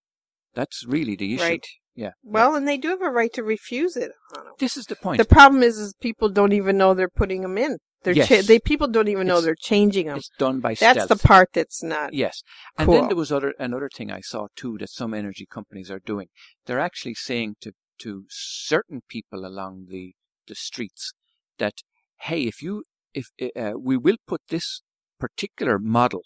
[0.54, 1.42] That's really the issue.
[1.44, 1.66] Right.
[1.94, 2.12] Yeah.
[2.22, 4.12] Well, and they do have a right to refuse it.
[4.58, 5.18] This is the point.
[5.18, 7.78] The problem is, is people don't even know they're putting them in.
[8.02, 8.28] They're Yes.
[8.28, 10.16] cha- they people don't even know It's- they're changing them.
[10.18, 11.08] it's done by That's stealth.
[11.20, 12.14] the part that's not.
[12.14, 12.42] Yes.
[12.78, 15.98] And then there was other another thing I saw too that some energy companies are
[16.00, 16.28] doing.
[16.64, 20.14] They're actually saying to to certain people along the
[20.46, 21.12] the streets
[21.58, 21.82] that
[22.22, 23.26] hey, if you if
[23.56, 24.82] uh, we will put this
[25.18, 26.22] particular model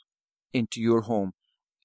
[0.53, 1.33] into your home,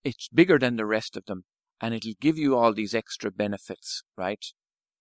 [0.04, 1.46] it's bigger than the rest of them,
[1.82, 4.46] and it'll give you all these extra benefits, right?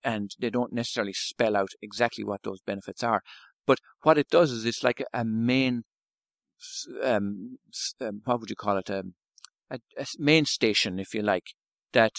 [0.05, 3.23] And they don't necessarily spell out exactly what those benefits are,
[3.69, 5.85] but what it does is it's like a, a main
[7.05, 7.59] um,
[8.01, 8.91] um, what would you call it?
[8.91, 9.15] Um,
[9.71, 11.45] a, a main station, if you like,
[11.93, 12.13] that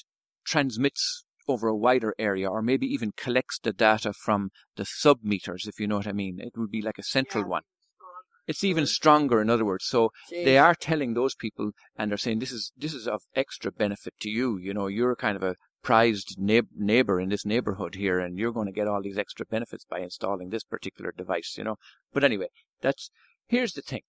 [0.46, 5.66] transmits over a wider area or maybe even collects the data from the sub meters,
[5.68, 6.38] if you know what I mean.
[6.40, 7.64] It would be like a central one.
[8.48, 9.86] It's even stronger, in other words.
[9.88, 13.72] So they are telling those people and they're saying this is, this is of extra
[13.72, 14.58] benefit to you.
[14.58, 18.52] You know, you're kind of a prized neigh- neighbor in this neighborhood here and you're
[18.52, 21.76] going to get all these extra benefits by installing this particular device, you know.
[22.14, 22.48] But anyway,
[22.82, 23.10] that's,
[23.48, 24.02] here's the thing.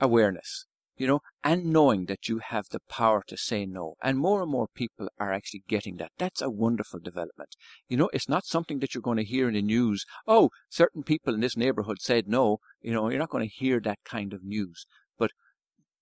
[0.00, 0.66] Awareness
[0.96, 3.94] you know, and knowing that you have the power to say no.
[4.02, 6.12] And more and more people are actually getting that.
[6.18, 7.56] That's a wonderful development.
[7.88, 10.04] You know, it's not something that you're going to hear in the news.
[10.26, 12.58] Oh, certain people in this neighborhood said no.
[12.80, 14.86] You know, you're not going to hear that kind of news.
[15.18, 15.30] But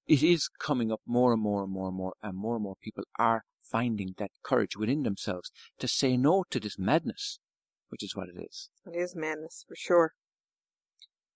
[0.06, 2.76] it is coming up more and more and more and more, and more and more
[2.82, 7.38] people are finding that courage within themselves to say no to this madness,
[7.88, 8.68] which is what it is.
[8.86, 10.12] It is madness for sure.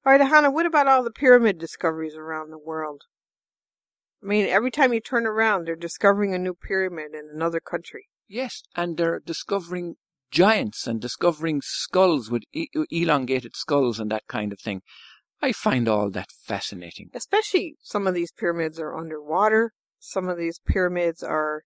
[0.05, 3.03] All right, Ahanu, what about all the pyramid discoveries around the world?
[4.23, 8.09] I mean, every time you turn around, they're discovering a new pyramid in another country.
[8.29, 9.97] Yes, and they're discovering
[10.31, 14.83] giants and discovering skulls with e- elongated skulls and that kind of thing.
[15.41, 17.11] I find all that fascinating.
[17.15, 19.73] Especially some of these pyramids are underwater.
[19.99, 21.65] Some of these pyramids are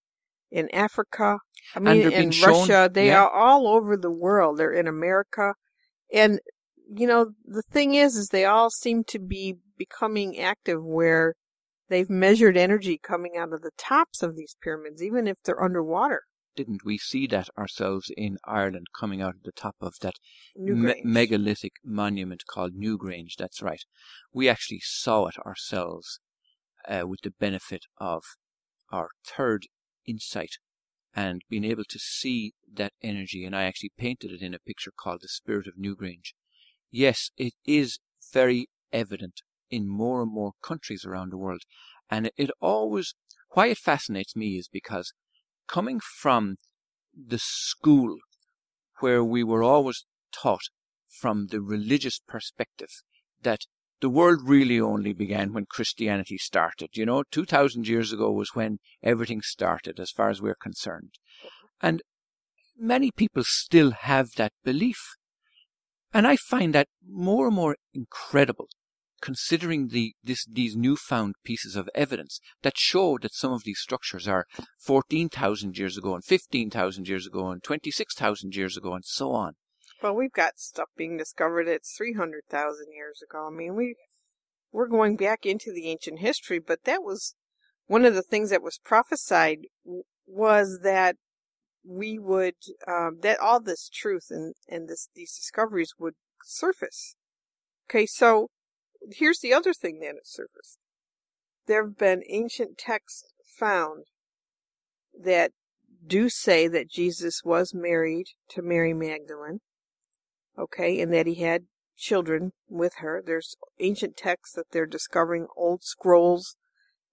[0.50, 1.38] in Africa.
[1.74, 2.90] I mean, in being shown- Russia.
[2.92, 3.24] They yeah.
[3.24, 4.58] are all over the world.
[4.58, 5.54] They're in America.
[6.12, 6.40] And,
[6.90, 11.34] you know, the thing is, is they all seem to be becoming active where
[11.88, 16.22] they've measured energy coming out of the tops of these pyramids, even if they're underwater.
[16.56, 20.14] Didn't we see that ourselves in Ireland coming out of the top of that
[20.56, 23.36] me- megalithic monument called Newgrange?
[23.38, 23.84] That's right.
[24.32, 26.18] We actually saw it ourselves
[26.88, 28.24] uh, with the benefit of
[28.90, 29.66] our third
[30.08, 30.56] insight
[31.14, 33.44] and being able to see that energy.
[33.44, 36.34] And I actually painted it in a picture called The Spirit of Newgrange.
[36.90, 37.98] Yes, it is
[38.32, 41.62] very evident in more and more countries around the world.
[42.10, 43.14] And it, always,
[43.50, 45.12] why it fascinates me is because
[45.66, 46.56] coming from
[47.14, 48.16] the school
[49.00, 50.70] where we were always taught
[51.08, 53.02] from the religious perspective
[53.42, 53.66] that
[54.00, 56.90] the world really only began when Christianity started.
[56.94, 61.14] You know, 2,000 years ago was when everything started, as far as we're concerned.
[61.80, 62.02] And
[62.78, 64.98] many people still have that belief.
[66.12, 68.68] And I find that more and more incredible
[69.20, 74.28] considering the this these newfound pieces of evidence that show that some of these structures
[74.28, 74.46] are
[74.80, 79.54] 14,000 years ago and 15,000 years ago and 26,000 years ago and so on.
[80.02, 83.48] Well, we've got stuff being discovered that's 300,000 years ago.
[83.48, 83.96] I mean, we
[84.70, 87.34] we're going back into the ancient history, but that was
[87.86, 89.60] one of the things that was prophesied
[90.26, 91.16] was that
[91.84, 92.54] we would
[92.86, 97.16] um, that all this truth and and this these discoveries would surface.
[97.88, 98.48] Okay, so
[99.10, 100.78] here's the other thing that has surfaced.
[101.66, 103.24] There have been ancient texts
[103.58, 104.04] found
[105.18, 105.52] that
[106.06, 109.60] do say that Jesus was married to Mary Magdalene.
[110.58, 111.64] Okay, and that he had
[111.96, 113.22] children with her.
[113.24, 116.56] There's ancient texts that they're discovering old scrolls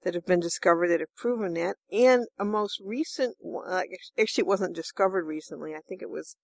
[0.03, 1.75] that have been discovered that have proven that.
[1.91, 3.35] And a most recent,
[3.67, 3.81] uh,
[4.19, 5.73] actually it wasn't discovered recently.
[5.73, 6.35] I think it was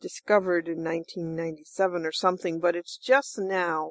[0.00, 3.90] discovered in 1997 or something, but it's just now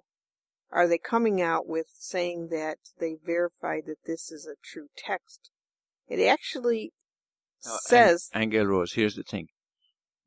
[0.72, 5.52] are they coming out with saying that they verified that this is a true text.
[6.08, 6.94] It actually
[7.60, 8.30] says.
[8.34, 9.48] Ang- Angel Rose, here's the thing.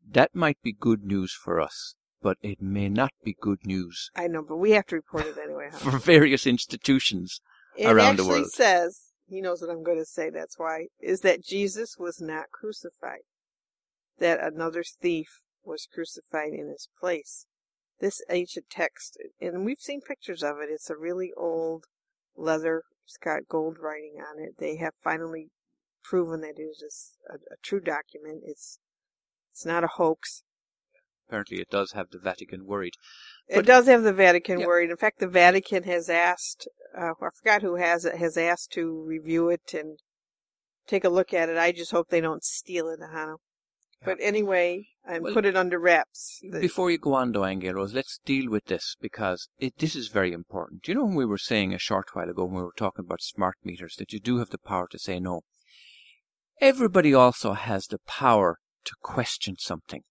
[0.09, 1.97] That might be good news for us,
[2.27, 4.11] but it may not be good news.
[4.17, 5.69] I know, but we have to report it anyway.
[5.71, 5.79] Huh?
[5.91, 7.41] For various institutions
[7.77, 8.39] it around the world.
[8.39, 11.95] It actually says, he knows what I'm going to say, that's why, is that Jesus
[11.97, 13.21] was not crucified.
[14.19, 17.47] That another thief was crucified in his place.
[18.01, 21.85] This ancient text, and we've seen pictures of it, it's a really old
[22.37, 24.57] leather, it's got gold writing on it.
[24.59, 25.51] They have finally
[26.03, 28.43] proven that it is a, a true document.
[28.45, 28.81] It's
[29.53, 30.43] it's not a hoax.
[31.29, 32.95] Apparently, it does have the Vatican worried.
[33.49, 34.67] But, it does have the Vatican yeah.
[34.67, 34.91] worried.
[34.91, 39.05] In fact, the Vatican has asked, uh, I forgot who has it, has asked to
[39.05, 39.99] review it and
[40.87, 41.57] take a look at it.
[41.57, 43.37] I just hope they don't steal it, Ahanu.
[44.05, 46.41] But anyway, and well, put it under wraps.
[46.53, 50.09] Before you go on, though, Angel Rose, let's deal with this because it, this is
[50.09, 50.83] very important.
[50.83, 53.05] Do You know, when we were saying a short while ago, when we were talking
[53.05, 55.43] about smart meters, that you do have the power to say no.
[56.61, 60.03] Everybody also has the power to question something.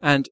[0.00, 0.28] And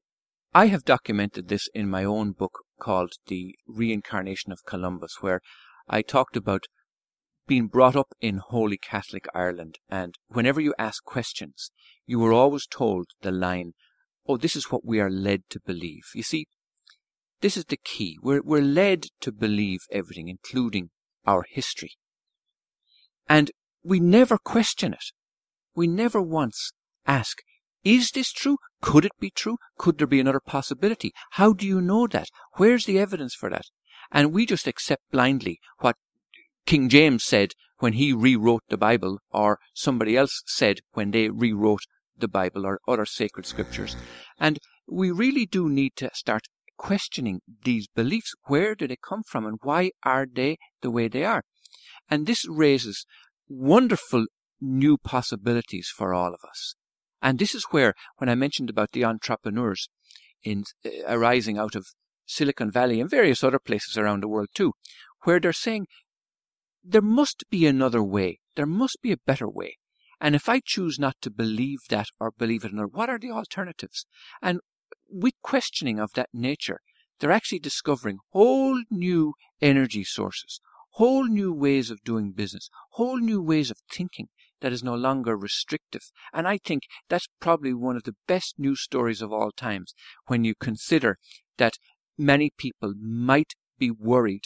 [0.53, 5.41] I have documented this in my own book called The Reincarnation of Columbus, where
[5.87, 6.65] I talked about
[7.47, 11.71] being brought up in Holy Catholic Ireland, and whenever you ask questions,
[12.05, 13.73] you were always told the line,
[14.25, 16.03] Oh, this is what we are led to believe.
[16.15, 16.47] You see,
[17.41, 18.17] this is the key.
[18.21, 20.91] We're, we're led to believe everything, including
[21.25, 21.91] our history.
[23.27, 23.51] And
[23.83, 25.11] we never question it.
[25.75, 26.71] We never once
[27.05, 27.41] ask,
[27.83, 28.57] is this true?
[28.81, 29.57] Could it be true?
[29.77, 31.11] Could there be another possibility?
[31.31, 32.27] How do you know that?
[32.53, 33.65] Where's the evidence for that?
[34.11, 35.95] And we just accept blindly what
[36.65, 41.81] King James said when he rewrote the Bible, or somebody else said when they rewrote
[42.17, 43.95] the Bible or other sacred scriptures.
[44.39, 46.43] And we really do need to start
[46.77, 48.33] questioning these beliefs.
[48.45, 51.43] Where do they come from and why are they the way they are?
[52.09, 53.05] And this raises
[53.47, 54.25] wonderful
[54.61, 56.75] new possibilities for all of us.
[57.23, 59.87] And this is where, when I mentioned about the entrepreneurs
[60.43, 61.87] in uh, arising out of
[62.25, 64.73] Silicon Valley and various other places around the world too,
[65.23, 65.87] where they're saying
[66.83, 68.39] there must be another way.
[68.55, 69.77] There must be a better way.
[70.19, 73.31] And if I choose not to believe that or believe it another, what are the
[73.31, 74.05] alternatives?
[74.41, 74.59] And
[75.09, 76.81] with questioning of that nature,
[77.19, 80.59] they're actually discovering whole new energy sources,
[80.91, 84.27] whole new ways of doing business, whole new ways of thinking
[84.63, 86.09] that is no longer restrictive.
[86.31, 89.93] And I think that's probably one of the best news stories of all times
[90.27, 91.17] when you consider
[91.57, 91.73] that
[92.17, 94.45] many people might be worried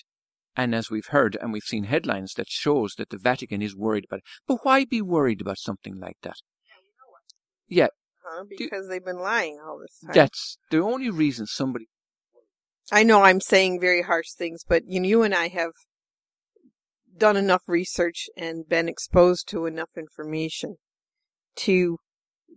[0.56, 4.06] and as we've heard and we've seen headlines that shows that the Vatican is worried
[4.06, 4.24] about it.
[4.48, 6.38] But why be worried about something like that?
[7.68, 7.90] Yeah.
[8.26, 8.46] Huh?
[8.50, 10.16] Because Do, they've been lying all this time.
[10.16, 11.90] That's the only reason somebody.
[12.92, 15.74] I know I'm saying very harsh things, but you, know, you and I have
[17.18, 20.78] done enough research and been exposed to enough information
[21.58, 21.98] to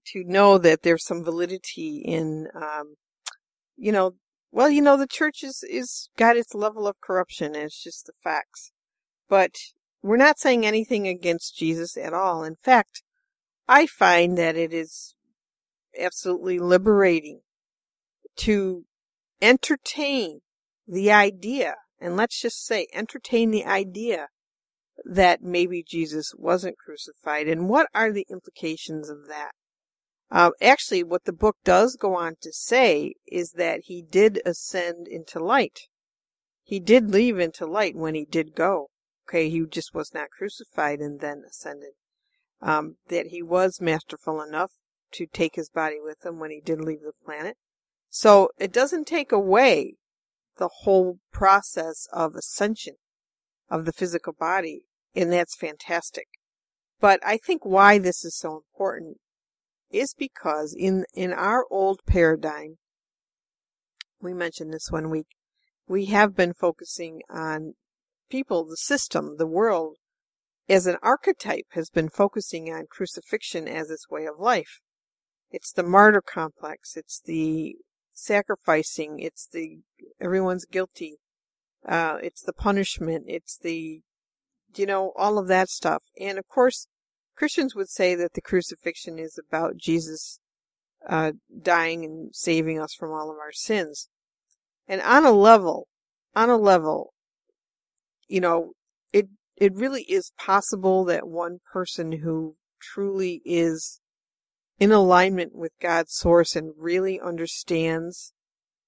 [0.06, 2.94] to know that there's some validity in um,
[3.76, 4.14] you know
[4.52, 8.06] well, you know, the church is, is got its level of corruption, and it's just
[8.06, 8.72] the facts.
[9.28, 9.54] But
[10.02, 12.42] we're not saying anything against Jesus at all.
[12.42, 13.02] In fact,
[13.68, 15.14] I find that it is
[15.98, 17.42] absolutely liberating
[18.38, 18.84] to
[19.40, 20.40] entertain
[20.86, 24.28] the idea, and let's just say entertain the idea
[25.04, 27.48] that maybe Jesus wasn't crucified.
[27.48, 29.52] And what are the implications of that?
[30.30, 35.08] Uh, actually, what the book does go on to say is that he did ascend
[35.08, 35.80] into light.
[36.62, 38.88] He did leave into light when he did go.
[39.28, 41.92] Okay, he just was not crucified and then ascended.
[42.62, 44.72] Um, that he was masterful enough
[45.12, 47.56] to take his body with him when he did leave the planet.
[48.08, 49.94] So it doesn't take away
[50.58, 52.96] the whole process of ascension
[53.68, 54.82] of the physical body,
[55.14, 56.28] and that's fantastic.
[57.00, 59.18] But I think why this is so important
[59.90, 62.76] is because in, in our old paradigm,
[64.20, 65.28] we mentioned this one week,
[65.88, 67.72] we have been focusing on
[68.30, 69.96] people, the system, the world,
[70.68, 74.80] as an archetype has been focusing on crucifixion as its way of life.
[75.50, 76.96] It's the martyr complex.
[76.96, 77.74] It's the
[78.12, 79.18] sacrificing.
[79.18, 79.80] It's the
[80.20, 81.16] everyone's guilty.
[81.86, 83.24] Uh, it's the punishment.
[83.26, 84.02] It's the,
[84.74, 86.02] you know, all of that stuff.
[86.18, 86.86] And of course,
[87.36, 90.40] Christians would say that the crucifixion is about Jesus
[91.08, 94.08] uh, dying and saving us from all of our sins.
[94.86, 95.88] And on a level,
[96.34, 97.12] on a level,
[98.28, 98.72] you know,
[99.12, 104.00] it it really is possible that one person who truly is
[104.78, 108.32] in alignment with God's source and really understands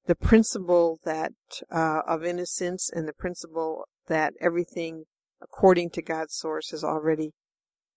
[0.07, 1.33] the principle that
[1.71, 5.05] uh, of innocence and the principle that everything
[5.43, 7.33] according to God's source has already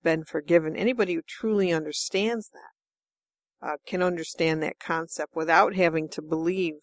[0.03, 0.75] been forgiven.
[0.75, 6.75] Anybody who truly understands that uh, can understand that concept without having to believe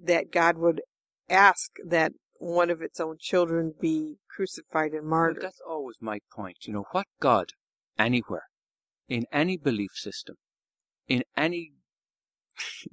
[0.00, 0.82] that God would
[1.28, 5.38] ask that one of its own children be crucified and martyred.
[5.38, 6.58] Well, that's always my point.
[6.62, 7.50] You know, what God
[7.98, 8.44] anywhere,
[9.08, 10.36] in any belief system,
[11.08, 11.72] in any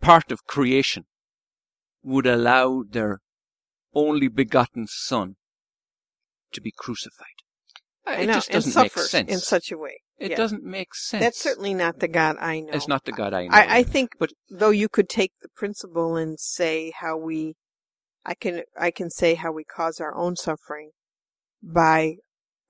[0.00, 1.04] part of creation,
[2.02, 3.20] would allow their
[3.94, 5.36] only begotten son
[6.52, 7.26] to be crucified.
[8.06, 9.30] It know, just doesn't make sense.
[9.30, 10.00] in such a way.
[10.16, 10.36] It Yeah.
[10.38, 11.22] doesn't make sense.
[11.22, 12.72] That's certainly not the God I know.
[12.72, 13.54] It's not the God I know.
[13.54, 17.56] I, I think, But- though you could take the principle and say how we,
[18.24, 20.92] I can, I can say how we cause our own suffering
[21.62, 22.16] by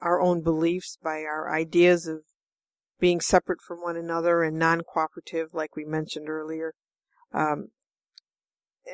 [0.01, 2.23] our own beliefs, by our ideas of
[2.99, 6.75] being separate from one another and non-cooperative, like we mentioned earlier.
[7.33, 7.69] Um,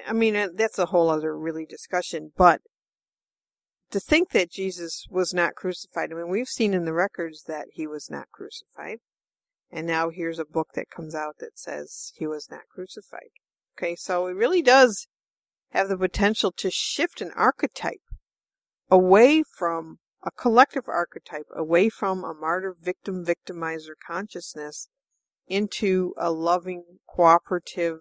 [0.07, 2.61] I mean, uh, that's a whole other really discussion, but
[3.95, 7.67] to think that Jesus was not crucified, I mean, we've seen in the records that
[7.75, 8.99] he was not crucified.
[9.71, 13.31] And now here's a book that comes out that says he was not crucified.
[13.79, 15.07] Okay, so it really does
[15.71, 18.03] have the potential to shift an archetype
[18.91, 24.89] away from a collective archetype, away from a martyr victim victimizer consciousness
[25.47, 28.01] into a loving cooperative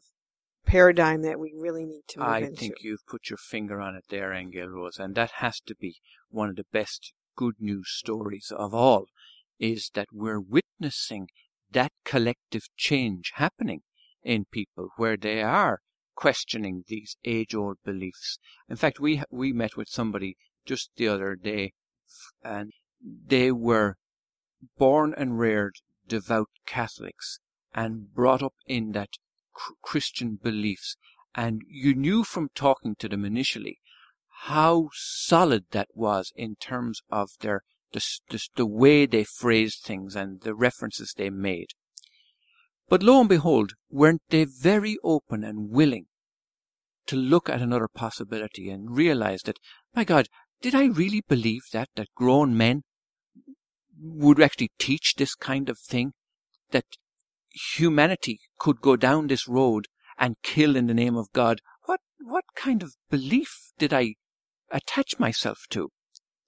[0.66, 2.55] paradigm that we really need to move I into.
[2.55, 5.97] think you've put your finger on it there, Angel Rose, and that has to be
[6.30, 9.05] one of the best good news stories of all,
[9.59, 11.30] is that we're witnessing
[11.72, 13.82] that collective change happening
[14.24, 15.82] in people where they are
[16.16, 18.38] questioning these age-old beliefs.
[18.70, 21.74] In fact, we we met with somebody just the other day,
[22.43, 23.97] and they were
[24.78, 25.76] born and reared
[26.07, 27.39] devout Catholics
[27.74, 29.18] and brought up in that
[29.82, 30.97] Christian beliefs,
[31.36, 33.80] and you knew from talking to them initially
[34.45, 40.41] how solid that was in terms of their the, the way they phrased things and
[40.41, 41.68] the references they made.
[42.89, 46.08] But lo and behold, weren't they very open and willing
[47.06, 49.60] to look at another possibility and realize that,
[49.93, 50.28] my God,
[50.62, 52.84] did I really believe that, that grown men
[53.99, 56.14] would actually teach this kind of thing?
[56.72, 56.86] That
[57.54, 59.88] humanity could go down this road
[60.18, 61.62] and kill in the name of God?
[61.86, 64.16] What, what kind of belief did I
[64.72, 65.89] attach myself to?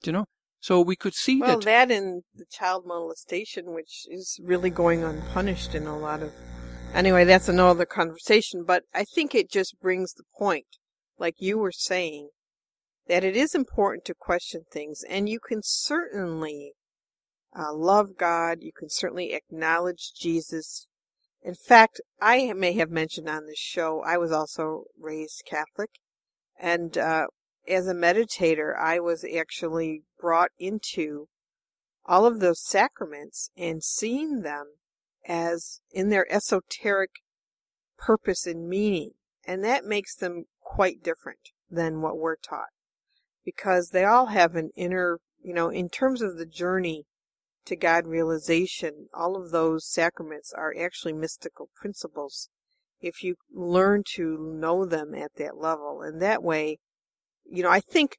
[0.01, 0.25] Do you know?
[0.59, 5.03] So we could see Well, that that and the child molestation, which is really going
[5.03, 6.31] unpunished in a lot of.
[6.93, 10.65] Anyway, that's another conversation, but I think it just brings the point,
[11.19, 12.29] like you were saying,
[13.07, 16.73] that it is important to question things, and you can certainly
[17.55, 20.87] uh, love God, you can certainly acknowledge Jesus.
[21.45, 25.91] In fact, I may have mentioned on this show, I was also raised Catholic,
[26.59, 27.27] and uh,
[27.67, 31.27] as a meditator, I was actually brought into
[32.03, 34.77] all of those sacraments and seeing them
[35.27, 37.11] as in their esoteric
[37.95, 39.11] purpose and meaning.
[39.45, 42.73] And that makes them quite different than what we're taught
[43.43, 47.05] because they all have an inner, you know, in terms of the journey
[47.65, 52.49] to God realization, all of those sacraments are actually mystical principles
[53.01, 56.01] if you learn to know them at that level.
[56.01, 56.77] And that way,
[57.45, 58.17] you know, I think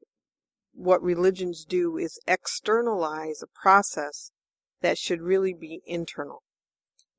[0.72, 4.30] what religions do is externalize a process
[4.82, 6.42] that should really be internal.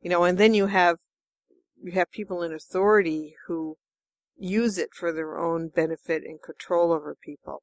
[0.02, 0.98] You know, and then you have
[1.82, 3.78] you have people in authority who
[4.38, 7.62] use it for their own benefit and control over people.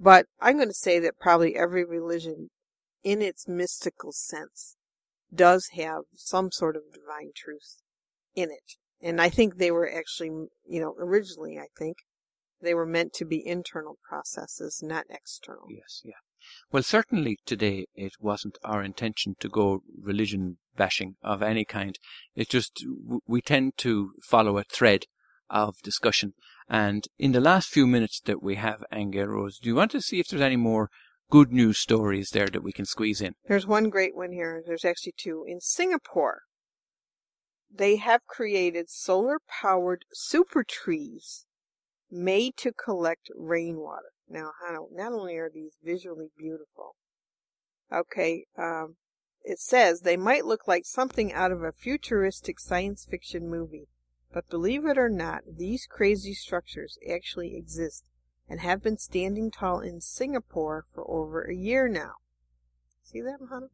[0.00, 2.50] But I'm going to say that probably every religion
[3.08, 4.76] in its mystical sense
[5.34, 7.80] does have some sort of divine truth
[8.34, 8.76] in it.
[9.00, 10.28] And I think they were actually,
[10.66, 11.96] you know, originally I think
[12.60, 15.68] they were meant to be internal processes, not external.
[15.70, 16.20] Yes, yeah.
[16.70, 21.98] Well, certainly today it wasn't our intention to go religion bashing of any kind.
[22.36, 22.84] It's just
[23.26, 25.04] we tend to follow a thread
[25.48, 26.34] of discussion.
[26.68, 30.02] And in the last few minutes that we have, Angel Rose, do you want to
[30.02, 30.90] see if there's any more
[31.30, 33.34] good news stories there that we can squeeze in?
[33.46, 34.62] There's one great one here.
[34.64, 35.44] There's actually two.
[35.46, 36.42] In Singapore,
[37.70, 41.46] they have created solar powered super trees
[42.10, 44.12] made to collect rainwater.
[44.28, 44.50] Now,
[44.92, 46.96] not only are these visually beautiful,
[47.92, 48.96] okay, um,
[49.42, 53.88] it says they might look like something out of a futuristic science fiction movie.
[54.32, 58.04] But believe it or not, these crazy structures actually exist
[58.48, 62.14] and have been standing tall in Singapore for over a year now.
[63.02, 63.68] See that, Mahana?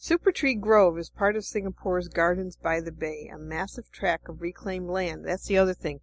[0.00, 4.90] Supertree Grove is part of Singapore's Gardens by the Bay, a massive tract of reclaimed
[4.90, 5.24] land.
[5.24, 6.00] That's the other thing.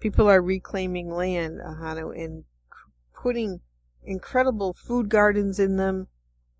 [0.00, 2.44] People are reclaiming land, Ahanu, and
[3.14, 3.60] putting
[4.02, 6.08] incredible food gardens in them.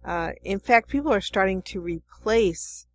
[0.05, 2.87] Uh, in fact, people are starting to replace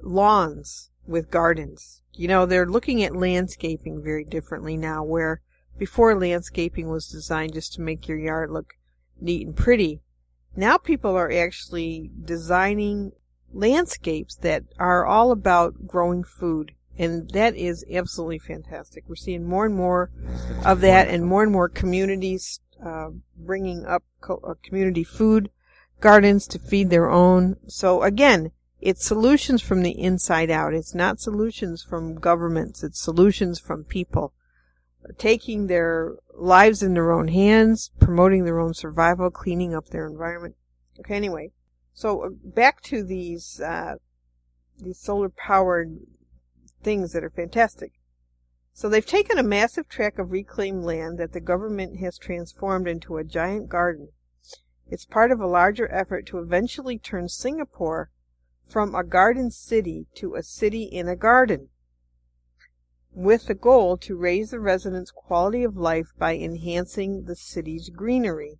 [0.00, 2.02] lawns with gardens.
[2.12, 5.40] You know, they're looking at landscaping very differently now, where
[5.78, 8.76] before landscaping was designed just to make your yard look
[9.20, 10.00] neat and pretty.
[10.56, 13.12] Now people are actually designing
[13.52, 16.72] landscapes that are all about growing food.
[16.96, 19.04] And that is absolutely fantastic.
[19.08, 20.10] We're seeing more and more
[20.64, 25.50] of that and more and more communities uh, bringing up co- uh, community food
[26.00, 27.56] gardens to feed their own.
[27.66, 30.74] So again, it's solutions from the inside out.
[30.74, 32.84] It's not solutions from governments.
[32.84, 34.32] It's solutions from people
[35.18, 40.56] taking their lives in their own hands, promoting their own survival, cleaning up their environment.
[41.00, 41.50] Okay, anyway,
[41.92, 43.96] so uh, back to these uh,
[44.78, 45.98] these solar powered
[46.82, 47.92] things that are fantastic.
[48.72, 53.16] So they've taken a massive tract of reclaimed land that the government has transformed into
[53.16, 54.08] a giant garden.
[54.88, 58.10] It's part of a larger effort to eventually turn Singapore
[58.66, 61.68] from a garden city to a city in a garden,
[63.14, 68.58] with the goal to raise the residents' quality of life by enhancing the city's greenery.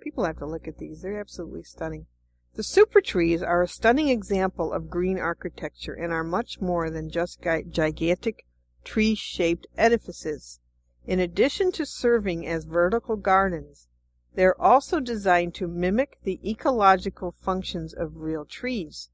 [0.00, 1.00] People have to look at these.
[1.00, 2.06] They're absolutely stunning.
[2.54, 7.08] The super trees are a stunning example of green architecture and are much more than
[7.08, 7.40] just
[7.70, 8.44] gigantic
[8.84, 10.60] tree-shaped edifices.
[11.06, 13.88] In addition to serving as vertical gardens,
[14.34, 19.08] they are also designed to mimic the ecological functions of real trees.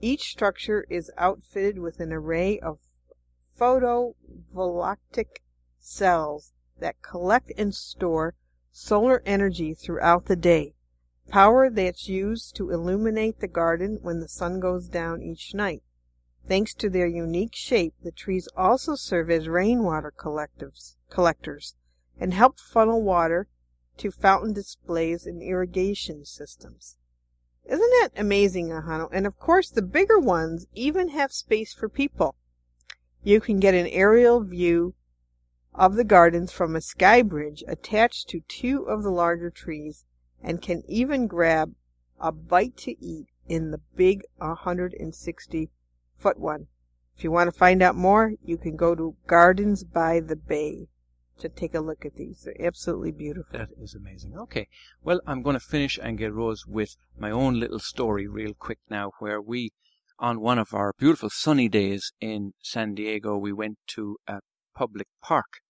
[0.00, 2.78] Each structure is outfitted with an array of
[3.60, 5.42] photovoltaic
[5.78, 8.34] cells that collect and store
[8.72, 10.74] solar energy throughout the day,
[11.28, 15.82] power that's used to illuminate the garden when the sun goes down each night.
[16.48, 20.96] Thanks to their unique shape, the trees also serve as rainwater collectors
[22.18, 23.46] and help funnel water
[23.98, 26.96] to fountain displays and irrigation systems.
[27.66, 29.10] Isn't that amazing, Ahanu?
[29.12, 32.34] And of course, the bigger ones even have space for people.
[33.22, 34.94] You can get an aerial view
[35.74, 40.04] of the gardens from a sky bridge attached to two of the larger trees
[40.42, 41.74] and can even grab
[42.18, 45.70] a bite to eat in the big 160
[46.16, 46.68] foot one.
[47.16, 50.88] If you want to find out more, you can go to Gardens by the Bay
[51.38, 52.42] to take a look at these.
[52.44, 53.58] They're absolutely beautiful.
[53.58, 54.38] That is amazing.
[54.38, 54.68] Okay.
[55.02, 58.78] Well, I'm going to finish and get Rose with my own little story real quick
[58.88, 59.72] now where we,
[60.20, 64.40] on one of our beautiful sunny days in San Diego, we went to a
[64.74, 65.60] public park.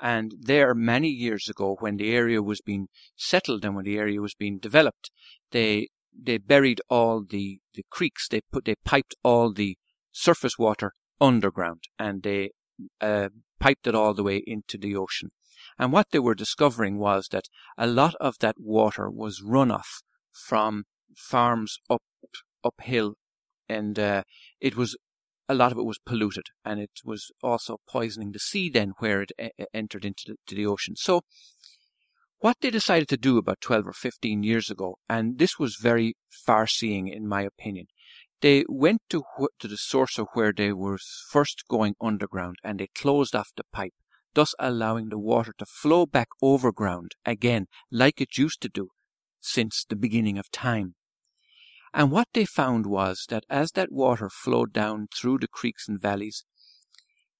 [0.00, 4.20] And there, many years ago, when the area was being settled and when the area
[4.20, 5.10] was being developed,
[5.50, 8.26] they they buried all the, the creeks.
[8.26, 9.76] They put they piped all the
[10.10, 12.50] surface water underground, and they
[13.00, 13.28] uh,
[13.60, 15.30] piped it all the way into the ocean.
[15.78, 20.84] And what they were discovering was that a lot of that water was runoff from
[21.14, 22.02] farms up
[22.64, 23.14] uphill,
[23.70, 24.22] and uh,
[24.60, 24.96] it was
[25.48, 29.22] a lot of it was polluted, and it was also poisoning the sea then where
[29.22, 29.32] it
[29.74, 30.94] entered into the, the ocean.
[30.96, 31.22] So,
[32.38, 36.14] what they decided to do about 12 or 15 years ago, and this was very
[36.46, 37.86] far-seeing in my opinion,
[38.40, 40.98] they went to, wh- to the source of where they were
[41.30, 43.92] first going underground and they closed off the pipe,
[44.34, 48.88] thus allowing the water to flow back overground again like it used to do
[49.40, 50.94] since the beginning of time.
[51.92, 56.00] And what they found was that as that water flowed down through the creeks and
[56.00, 56.44] valleys,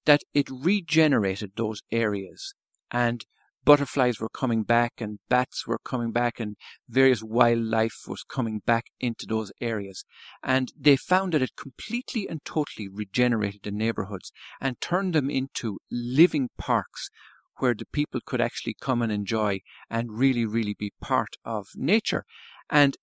[0.07, 2.55] that it regenerated those areas
[2.91, 3.25] and
[3.65, 6.57] butterflies were coming back and bats were coming back and
[6.89, 10.05] various wildlife was coming back into those areas.
[10.43, 15.79] And they found that it completely and totally regenerated the neighborhoods and turned them into
[15.91, 17.11] living parks
[17.59, 22.25] where the people could actually come and enjoy and really, really be part of nature.
[22.71, 22.97] And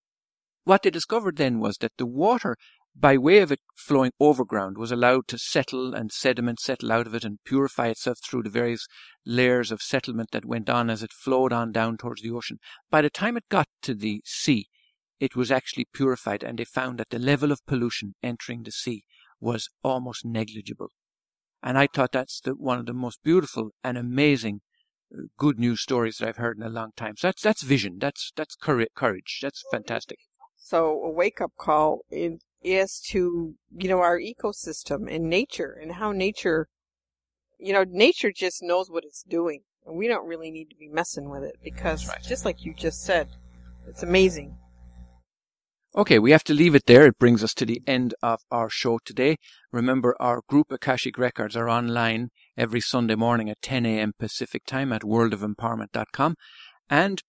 [0.68, 2.58] what they discovered then was that the water
[3.00, 7.14] by way of it flowing overground, was allowed to settle and sediment settle out of
[7.14, 8.88] it and purify itself through the various
[9.26, 12.58] layers of settlement that went on as it flowed on down towards the ocean.
[12.90, 14.68] By the time it got to the sea,
[15.20, 19.04] it was actually purified, and they found that the level of pollution entering the sea
[19.40, 20.92] was almost negligible.
[21.62, 24.62] And I thought that's the, one of the most beautiful and amazing
[25.14, 27.16] uh, good news stories that I've heard in a long time.
[27.18, 27.98] So that's that's vision.
[28.00, 29.40] That's that's courage.
[29.42, 30.20] That's fantastic.
[30.70, 36.12] So a wake up call is to you know our ecosystem and nature and how
[36.12, 36.68] nature,
[37.58, 40.90] you know, nature just knows what it's doing, and we don't really need to be
[40.90, 42.22] messing with it mm, because right.
[42.22, 43.30] just like you just said,
[43.88, 44.58] it's amazing.
[45.96, 47.06] Okay, we have to leave it there.
[47.06, 49.38] It brings us to the end of our show today.
[49.72, 54.12] Remember, our group Akashic Records are online every Sunday morning at 10 a.m.
[54.20, 56.36] Pacific time at worldofempowerment.com.
[56.90, 57.24] And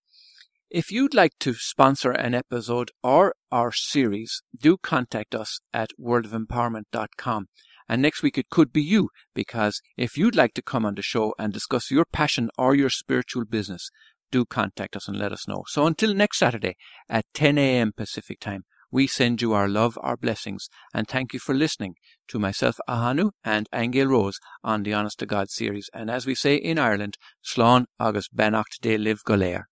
[0.70, 7.46] if you'd like to sponsor an episode or our series, do contact us at worldofempowerment.com.
[7.88, 11.02] And next week it could be you, because if you'd like to come on the
[11.02, 13.90] show and discuss your passion or your spiritual business,
[14.30, 15.64] do contact us and let us know.
[15.68, 16.76] So until next Saturday
[17.08, 17.92] at 10 a.m.
[17.96, 21.94] Pacific time, we send you our love, our blessings, and thank you for listening
[22.28, 25.88] to myself, Ahanu, and Angel Rose on the Honest to God series.
[25.94, 29.64] And as we say in Ireland, Slán agus benacht de live goléir.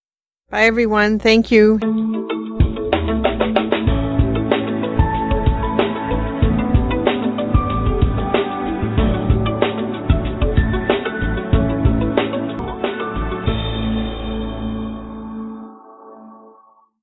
[0.49, 1.19] Bye everyone.
[1.19, 1.77] Thank you.